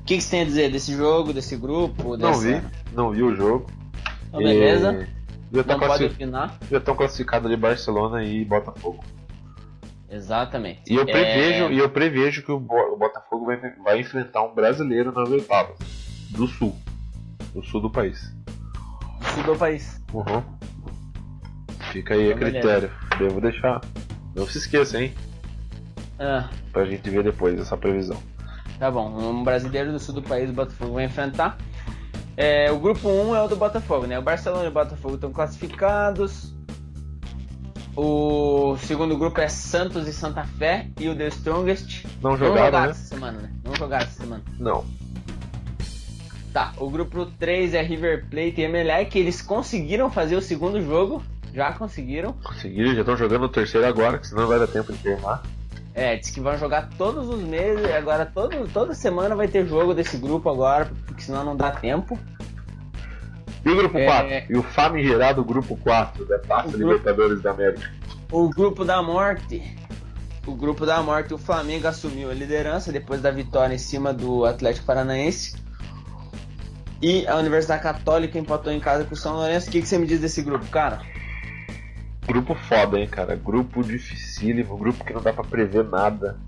[0.00, 2.16] O que, que você tem a dizer desse jogo, desse grupo?
[2.16, 2.60] Não vi,
[2.92, 3.66] não vi o jogo.
[4.28, 5.08] Então, beleza.
[5.52, 6.58] E Já opinar.
[6.70, 9.02] já estão classificados ali Barcelona e Botafogo.
[10.10, 10.82] Exatamente.
[10.92, 14.42] E eu É, prevejo, e eu prevejo que o, Bo- o Botafogo vai, vai enfrentar
[14.42, 15.76] um brasileiro nas oitavas
[16.30, 16.76] do sul,
[17.54, 18.34] do sul do país.
[19.34, 20.00] sul do país.
[20.12, 20.42] Uhum.
[21.92, 22.90] Fica aí a Então, critério.
[23.18, 23.80] Devo deixar.
[24.34, 25.14] Não se esqueça, hein?
[26.18, 28.20] Ah, Pra gente ver depois essa previsão.
[28.78, 29.08] tá bom.
[29.16, 31.56] Um brasileiro do sul do país, o Botafogo vai enfrentar.
[32.36, 34.18] É, o grupo 1 é o do Botafogo, né?
[34.18, 36.54] O Barcelona e o Botafogo estão classificados.
[37.96, 42.04] O segundo grupo é Santos e Santa Fé e o The Strongest.
[42.22, 42.90] Não Não jogaram, jogaram né?
[42.90, 43.50] essa semana, né?
[43.64, 44.42] Não jogaram essa semana.
[44.58, 44.84] Não.
[46.52, 49.16] Tá, o grupo 3 é River Plate e Emelec.
[49.18, 51.22] Eles conseguiram fazer o segundo jogo.
[51.52, 52.32] Já conseguiram.
[52.32, 55.42] Conseguiram, já estão jogando o terceiro agora, que senão não vai dar tempo de terminar.
[55.92, 57.84] É, diz que vão jogar todos os meses.
[57.92, 62.18] Agora, todo, toda semana vai ter jogo desse grupo agora, porque senão não dá tempo.
[63.64, 64.04] E o grupo É.
[64.06, 64.52] 4?
[64.54, 67.90] E o famigerado grupo 4 da Taça O grupo- Libertadores da América.
[68.32, 69.62] O grupo da morte.
[70.46, 74.44] O grupo da morte, o Flamengo assumiu a liderança depois da vitória em cima do
[74.46, 75.54] Atlético Paranaense.
[77.02, 79.68] E a Universidade Católica empatou em casa com o São Lourenço.
[79.68, 81.00] O que, que você me diz desse grupo, cara?
[82.26, 83.34] Grupo foda, hein, cara?
[83.36, 86.38] Grupo dificílimo, grupo que não dá pra prever nada.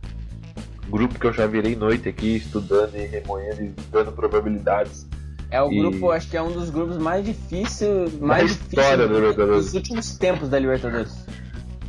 [0.88, 5.06] Grupo que eu já virei noite aqui estudando e remoendo e dando probabilidades.
[5.53, 9.05] É o E- grupo, acho que é um dos grupos mais difíceis, mais história da
[9.05, 9.64] difíceis Libertadores.
[9.66, 11.26] dos últimos tempos da Libertadores.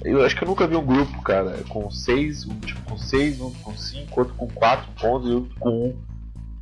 [0.03, 3.39] Eu acho que eu nunca vi um grupo, cara, com seis, um tipo com seis,
[3.39, 5.95] um com cinco, outro com quatro pontos e outro com um.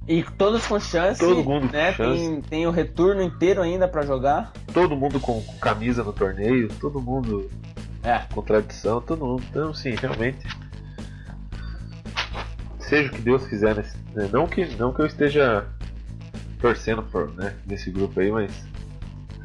[0.07, 1.91] E todos com chance, Todo mundo com né?
[1.93, 2.19] chance.
[2.21, 4.51] Tem, tem o retorno inteiro ainda pra jogar.
[4.71, 7.49] Todo mundo com, com camisa no torneio, todo mundo
[8.03, 8.19] É.
[8.31, 9.43] com tradição, todo mundo.
[9.49, 10.45] Então, sim, realmente.
[12.79, 13.75] Seja o que Deus quiser,
[14.13, 14.29] né?
[14.31, 15.65] não, que, não que eu esteja
[16.61, 18.51] torcendo por, né, nesse grupo aí, mas.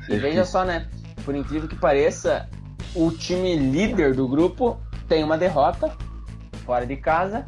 [0.09, 0.87] E veja só, né?
[1.25, 2.49] Por incrível que pareça,
[2.95, 5.93] o time líder do grupo tem uma derrota
[6.65, 7.45] fora de casa.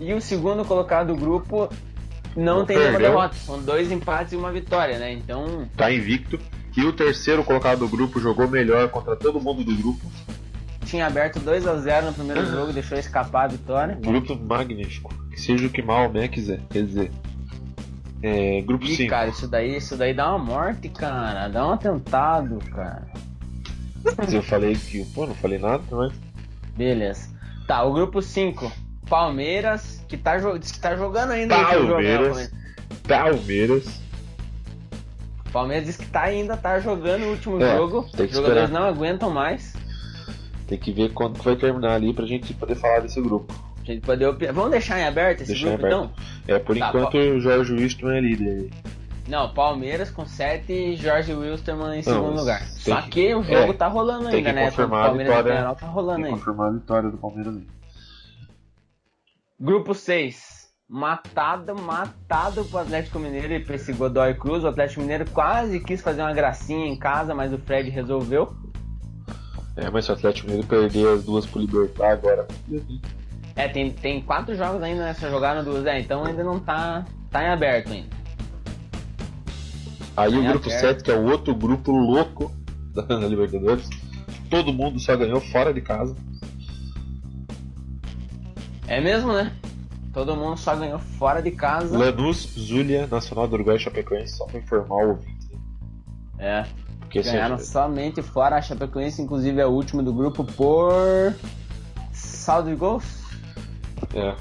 [0.00, 1.68] E o segundo colocado do grupo
[2.34, 3.12] não, Não tem nenhuma perdeu.
[3.16, 3.34] derrota.
[3.36, 5.12] São dois empates e uma vitória, né?
[5.12, 6.40] Então, tá invicto.
[6.76, 10.00] E o terceiro colocado do grupo jogou melhor contra todo mundo do grupo.
[10.86, 13.96] tinha aberto 2 a 0 no primeiro jogo, deixou escapar a vitória.
[14.00, 15.14] Grupo magnífico.
[15.30, 16.60] Que seja o que Maomé quiser.
[16.70, 17.12] Quer dizer.
[18.22, 19.10] É, grupo Ih, 5.
[19.10, 21.48] cara, isso daí, isso daí dá uma morte, cara.
[21.48, 23.06] Dá um atentado, cara.
[24.32, 25.04] Eu falei que.
[25.06, 26.12] Pô, não falei nada, mas.
[26.76, 27.28] Beleza.
[27.66, 28.70] Tá, o grupo 5.
[29.08, 31.56] Palmeiras, que tá, que tá jogando ainda.
[31.56, 32.50] né, Palmeiras.
[33.06, 34.00] Palmeiras.
[35.52, 37.98] Palmeiras diz que tá ainda, tá jogando o último É, jogo.
[38.00, 38.68] Os jogadores esperar.
[38.68, 39.74] não aguentam mais.
[40.66, 43.52] Tem que ver quando vai terminar ali pra gente poder falar desse grupo.
[43.82, 44.54] A gente pode opinar.
[44.54, 46.12] Vamos deixar em aberto esse Deixar em grupo então?
[46.46, 48.70] É, por Tá, enquanto o Jorge Wilson é líder.
[49.28, 52.62] Não, Palmeiras com 7 e Jorge Wilstermann em segundo lugar.
[52.68, 54.64] Só que- que, o jogo é, tá rolando ainda, que né?
[54.66, 55.74] confirmar a Palmeiras e vitória.
[55.74, 56.38] Tá rolando ainda.
[56.38, 57.66] confirmar a vitória do Palmeiras aí.
[59.60, 60.62] Grupo 6.
[60.88, 64.64] Matado, matado pro Atlético Mineiro e pra esse Godoy Cruz.
[64.64, 68.54] O Atlético Mineiro quase quis fazer uma gracinha em casa, mas o Fred resolveu.
[69.76, 72.46] É, mas se o Atlético Mineiro perder as duas pro Libertar agora.
[73.54, 77.44] É, tem, tem quatro jogos ainda nessa jogada do Zé, então ainda não tá, tá
[77.44, 78.08] em aberto ainda.
[80.16, 82.52] Aí o grupo 7, que é o outro grupo louco
[82.92, 83.88] da Libertadores.
[84.50, 86.14] Todo mundo só ganhou fora de casa.
[88.86, 89.52] É mesmo, né?
[90.12, 91.96] Todo mundo só ganhou fora de casa.
[91.96, 95.58] Lanús, Zulia, Nacional do Uruguai e Chapecoense, só pra informar o ouvinte.
[96.38, 96.66] É.
[97.00, 97.70] Porque Ganharam seja...
[97.70, 98.56] somente fora.
[98.56, 101.34] A Chapecoense, inclusive, é o último do grupo por.
[102.12, 103.21] saldo de gols?
[104.14, 104.36] É.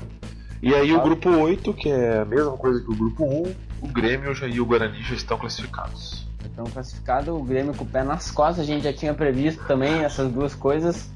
[0.62, 3.88] E aí o grupo 8, que é a mesma coisa que o grupo 1, o
[3.88, 6.28] Grêmio e o Guarani já estão classificados.
[6.46, 10.04] Estão classificados, o Grêmio com o pé nas costas, a gente já tinha previsto também
[10.04, 11.10] essas duas coisas.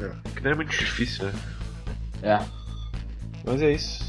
[0.00, 1.32] É, que não é muito difícil, né?
[2.22, 2.40] É.
[3.44, 4.08] Mas é isso.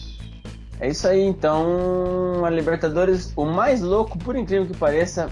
[0.79, 5.29] É isso aí, então a Libertadores, o mais louco, por incrível que pareça,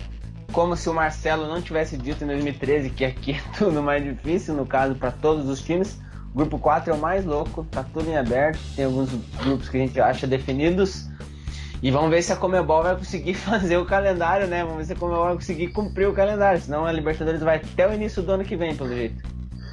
[0.51, 4.53] como se o Marcelo não tivesse dito em 2013 que aqui é tudo mais difícil,
[4.53, 5.97] no caso, para todos os times.
[6.37, 9.09] Grupo 4 é o mais louco, tá tudo em aberto, tem alguns
[9.43, 11.09] grupos que a gente acha definidos.
[11.81, 14.61] E vamos ver se a Comebol vai conseguir fazer o calendário, né?
[14.61, 17.89] Vamos ver se a Comebol vai conseguir cumprir o calendário, senão a Libertadores vai até
[17.89, 19.23] o início do ano que vem, pelo jeito.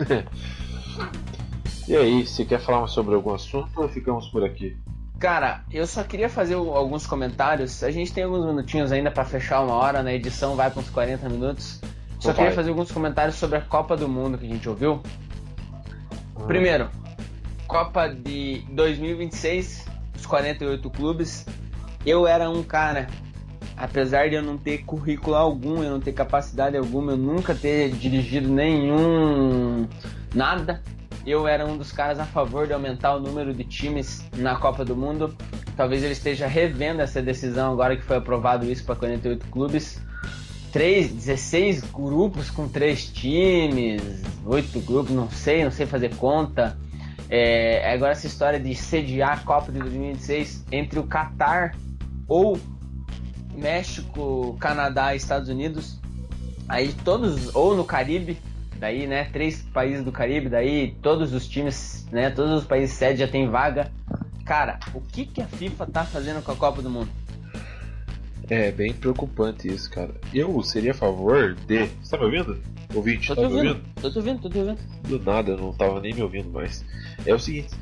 [1.87, 4.75] e aí, você quer falar sobre algum assunto ou ficamos por aqui?
[5.19, 7.85] Cara, eu só queria fazer alguns comentários.
[7.85, 10.89] A gente tem alguns minutinhos ainda para fechar uma hora, na edição vai com uns
[10.89, 11.81] 40 minutos.
[12.19, 15.03] Só queria fazer alguns comentários sobre a Copa do Mundo que a gente ouviu.
[16.37, 16.47] Hum.
[16.47, 16.89] Primeiro,
[17.67, 21.47] Copa de 2026, os 48 clubes.
[22.05, 23.07] Eu era um cara,
[23.77, 27.91] apesar de eu não ter currículo algum, eu não ter capacidade alguma, eu nunca ter
[27.93, 29.89] dirigido nenhum
[30.35, 30.83] nada
[31.27, 34.85] eu era um dos caras a favor de aumentar o número de times na Copa
[34.85, 35.35] do Mundo.
[35.77, 40.01] Talvez ele esteja revendo essa decisão agora que foi aprovado isso para 48 clubes.
[40.75, 44.03] 3, 16 grupos com 3 times,
[44.45, 46.77] 8 grupos, não sei, não sei fazer conta.
[47.31, 51.77] É, agora essa história de sediar a Copa de 2026 entre o Catar
[52.27, 52.59] ou
[53.55, 56.01] México, Canadá e Estados Unidos,
[56.69, 58.37] aí todos, ou no Caribe,
[58.77, 63.21] daí, né, três países do Caribe, daí todos os times, né, todos os países sede
[63.21, 63.93] já tem vaga.
[64.45, 67.11] Cara, o que que a FIFA tá fazendo com a Copa do Mundo?
[68.49, 70.15] É bem preocupante isso, cara.
[70.33, 71.87] Eu seria a favor de.
[71.87, 72.61] Você tá me ouvindo?
[72.95, 73.81] Ouvinte, tô tá me ouvindo?
[74.01, 74.79] Tô te ouvindo, tô te ouvindo.
[75.09, 76.85] Do nada, eu não tava nem me ouvindo mais.
[77.25, 77.75] É o seguinte,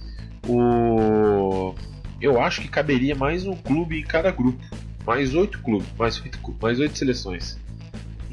[0.46, 1.74] o.
[2.20, 4.62] Eu acho que caberia mais um clube em cada grupo.
[5.04, 7.58] Mais oito clubes, mais oito, mais oito seleções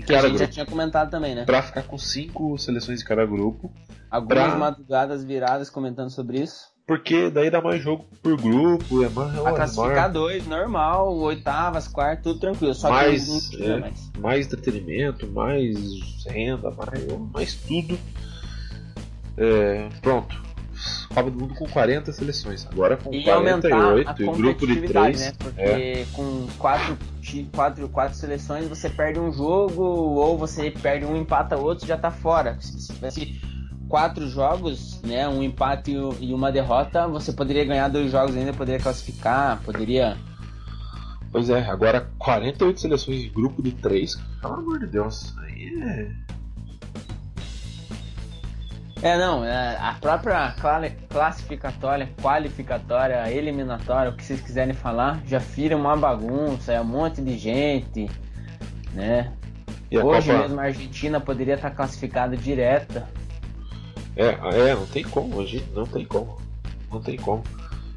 [0.09, 0.45] que a gente grupo.
[0.45, 1.45] já tinha comentado também, né?
[1.45, 3.71] Pra ficar com cinco seleções de cada grupo.
[4.09, 4.57] Algumas pra...
[4.57, 6.69] madrugadas viradas comentando sobre isso.
[6.89, 9.37] Porque daí dá mais jogo por grupo, é mais.
[9.45, 12.73] A classificar dois, normal, oitavas, quartas, tudo tranquilo.
[12.73, 14.11] Só mais, que é, mais.
[14.17, 15.77] mais entretenimento, mais
[16.25, 17.95] renda, mais, mais tudo.
[19.37, 20.35] É, pronto.
[21.13, 22.67] Copa do Mundo com 40 seleções.
[22.71, 25.19] Agora com e 48 e grupo de 3.
[25.19, 25.33] Né?
[25.37, 26.05] Porque é.
[26.13, 26.97] com 4,
[27.53, 32.09] 4, 4 seleções você perde um jogo, ou você perde um empata outro já tá
[32.09, 32.57] fora.
[32.59, 33.39] Se tivesse
[33.89, 38.79] quatro jogos, né, um empate e uma derrota, você poderia ganhar dois jogos ainda, poderia
[38.79, 40.15] classificar, poderia.
[41.31, 46.29] Pois é, agora 48 seleções de grupo de 3, pelo amor de Deus, aí é
[49.01, 50.53] é, não, é, a própria
[51.07, 57.21] classificatória, qualificatória, eliminatória, o que vocês quiserem falar, já vira uma bagunça, é um monte
[57.21, 58.09] de gente,
[58.93, 59.31] né?
[59.89, 60.41] Hoje Copa...
[60.43, 63.07] mesmo a Argentina poderia estar classificada direta.
[64.15, 66.37] É, é, não tem como, hoje não tem como.
[66.91, 67.43] Não tem como.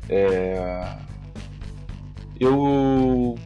[0.08, 0.96] É...
[2.38, 3.38] Eu.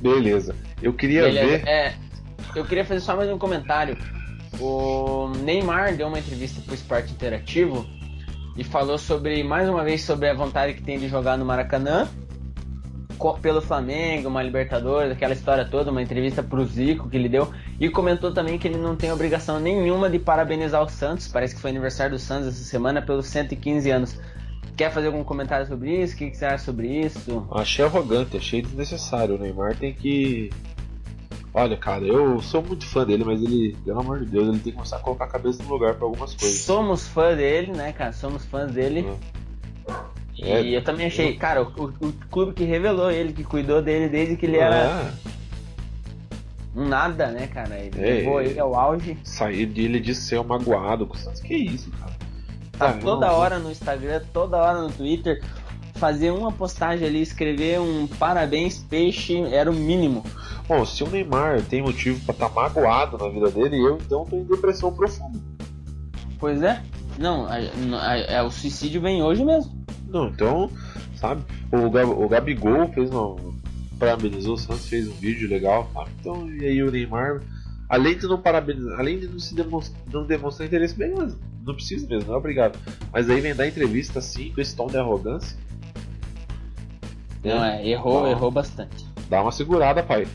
[0.00, 0.54] Beleza.
[0.82, 1.58] Eu queria Beleza.
[1.58, 1.68] ver.
[1.68, 1.94] É
[2.54, 3.96] eu queria fazer só mais um comentário.
[4.60, 7.86] O Neymar deu uma entrevista para o Esporte Interativo
[8.56, 12.08] e falou sobre, mais uma vez, sobre a vontade que tem de jogar no Maracanã
[13.40, 17.52] pelo Flamengo, uma Libertadores, aquela história toda, uma entrevista para o Zico que ele deu
[17.80, 21.60] e comentou também que ele não tem obrigação nenhuma de parabenizar o Santos, parece que
[21.60, 24.20] foi aniversário do Santos essa semana pelos 115 anos.
[24.76, 26.14] Quer fazer algum comentário sobre isso?
[26.14, 27.48] O que, que você acha sobre isso?
[27.50, 29.34] Achei arrogante, achei desnecessário.
[29.34, 30.50] O Neymar tem que
[31.52, 34.70] Olha, cara, eu sou muito fã dele, mas ele, pelo amor de Deus, ele tem
[34.70, 36.58] que começar a colocar a cabeça no lugar para algumas coisas.
[36.58, 38.12] Somos fã dele, né, cara?
[38.12, 39.00] Somos fãs dele.
[39.00, 39.38] É.
[40.38, 44.36] E eu também achei, cara, o, o, clube que revelou ele, que cuidou dele desde
[44.36, 45.12] que ele era é.
[46.76, 47.76] um nada, né, cara?
[47.76, 49.18] Ele é, levou ele ao auge.
[49.24, 51.42] Sair dele de ser magoado com o.
[51.42, 52.12] Que isso, cara?
[52.78, 55.42] Tá ah, toda não, hora no Instagram, toda hora no Twitter,
[55.94, 60.24] fazer uma postagem ali, escrever um parabéns peixe, era o mínimo.
[60.68, 64.24] Bom, se o Neymar tem motivo para estar tá magoado na vida dele, eu então
[64.24, 65.40] tô em depressão profunda.
[66.38, 66.80] Pois é.
[67.18, 69.72] Não, a, a, a, é, o suicídio vem hoje mesmo.
[70.08, 70.70] Não, então,
[71.16, 71.42] sabe?
[71.70, 73.36] O, Gab, o Gabigol fez uma.
[73.98, 76.10] Parabenizou o Santos, fez um vídeo legal, sabe?
[76.20, 77.42] Então, e aí o Neymar,
[77.88, 81.36] além de não parabenizar, além de não se demonstrar, não demonstrar interesse, beleza,
[81.66, 82.78] não precisa mesmo, não é obrigado.
[83.12, 85.56] Mas aí vem dar entrevista assim, com esse tom de arrogância.
[87.42, 89.06] Não, é, errou, errou bastante.
[89.28, 90.26] Dá uma segurada, pai.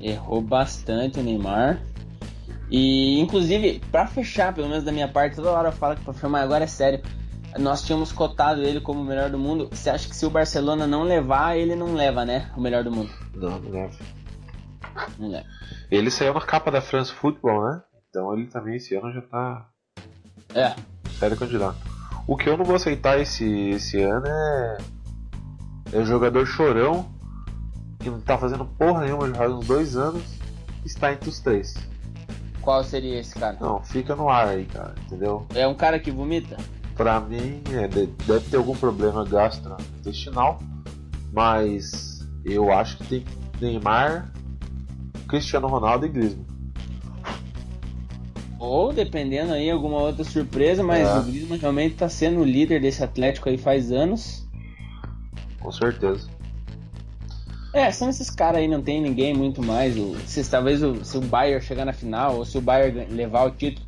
[0.00, 1.80] Errou bastante o Neymar.
[2.70, 6.28] E inclusive, para fechar, pelo menos da minha parte, toda hora eu falo que pra
[6.28, 7.00] mas agora é sério.
[7.58, 9.68] Nós tínhamos cotado ele como o melhor do mundo.
[9.70, 12.50] Você acha que se o Barcelona não levar, ele não leva, né?
[12.56, 13.10] O melhor do mundo?
[13.34, 13.96] Não, não leva.
[15.18, 15.46] Não leva.
[15.90, 17.82] Ele saiu na capa da France Football, né?
[18.10, 19.68] Então ele também esse ano já tá.
[20.54, 20.74] É.
[21.18, 21.76] Sério candidato.
[22.26, 24.78] O que eu não vou aceitar esse, esse ano é.
[25.92, 27.08] É o jogador chorão
[28.00, 30.22] que não tá fazendo porra nenhuma já faz uns dois anos,
[30.84, 31.74] está entre os três.
[32.60, 33.56] Qual seria esse cara?
[33.60, 35.46] Não, fica no ar aí, cara, entendeu?
[35.54, 36.56] É um cara que vomita?
[36.96, 40.60] Pra mim, é, deve ter algum problema gastrointestinal,
[41.32, 43.24] mas eu acho que tem
[43.60, 44.32] Neymar,
[45.26, 46.46] Cristiano Ronaldo e Griezmann.
[48.58, 51.18] Ou dependendo aí alguma outra surpresa, mas é.
[51.18, 54.48] o Griezmann realmente tá sendo o líder desse Atlético aí faz anos.
[55.60, 56.28] Com certeza.
[57.74, 59.96] É, são esses caras aí, não tem ninguém muito mais.
[59.98, 63.48] O, se, talvez o, se o Bayern chegar na final, ou se o Bayern levar
[63.48, 63.83] o título,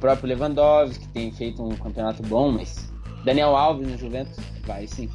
[0.00, 2.90] próprio Lewandowski, que tem feito um campeonato bom, mas
[3.24, 5.08] Daniel Alves no Juventus, vai sim.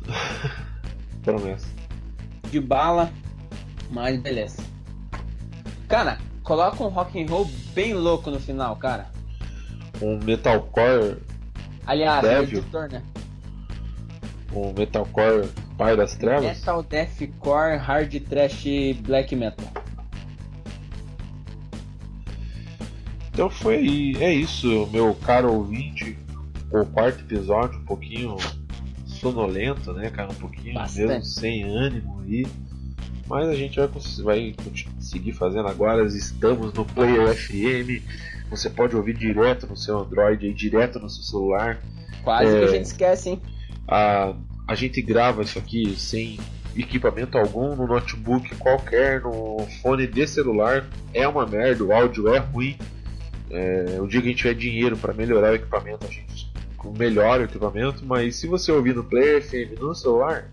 [1.23, 1.67] Promessa.
[2.51, 3.11] De bala,
[3.89, 4.63] mas beleza.
[5.87, 9.07] Cara, coloca um rock and roll bem louco no final, cara.
[10.01, 11.17] Um metalcore.
[11.85, 12.59] Aliás, Devil.
[12.59, 13.03] editor, né?
[14.53, 16.43] Um metalcore Pai das Trevas?
[16.43, 18.65] Metal, Deathcore, Hard Trash,
[19.01, 19.65] Black Metal.
[23.35, 26.17] Então foi aí, é isso, meu caro ouvinte.
[26.71, 28.37] O quarto episódio, um pouquinho
[29.05, 30.31] sonolento, né, cara?
[30.31, 31.07] Um pouquinho Bastante.
[31.07, 32.47] mesmo sem ânimo aí.
[33.27, 33.89] Mas a gente vai,
[34.23, 34.55] vai
[35.01, 36.05] seguir fazendo agora.
[36.05, 38.01] Estamos no Player FM.
[38.49, 41.81] Você pode ouvir direto no seu Android, aí, direto no seu celular.
[42.23, 43.41] Quase é, que a gente esquece, hein?
[43.85, 44.33] A
[44.67, 46.39] a gente grava isso aqui sem
[46.75, 50.85] equipamento algum, no notebook qualquer, no fone de celular.
[51.13, 52.77] É uma merda, o áudio é ruim.
[53.49, 56.51] É, o dia que a gente tiver dinheiro para melhorar o equipamento, a gente
[56.97, 60.51] melhora o equipamento, mas se você ouvir no Player FM no celular,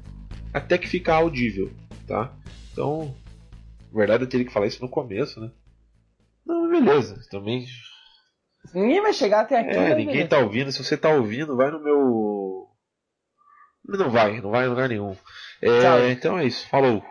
[0.52, 1.70] até que fica audível,
[2.06, 2.32] tá?
[2.72, 3.14] Então,
[3.92, 5.50] na verdade eu teria que falar isso no começo, né?
[6.44, 7.66] Não, beleza, também.
[8.74, 9.76] Ninguém vai chegar até aqui.
[9.76, 10.72] É, ninguém tá ouvindo.
[10.72, 12.62] Se você tá ouvindo, vai no meu
[13.84, 15.16] não vai, não vai em lugar nenhum.
[15.60, 17.02] É, então é isso, falou.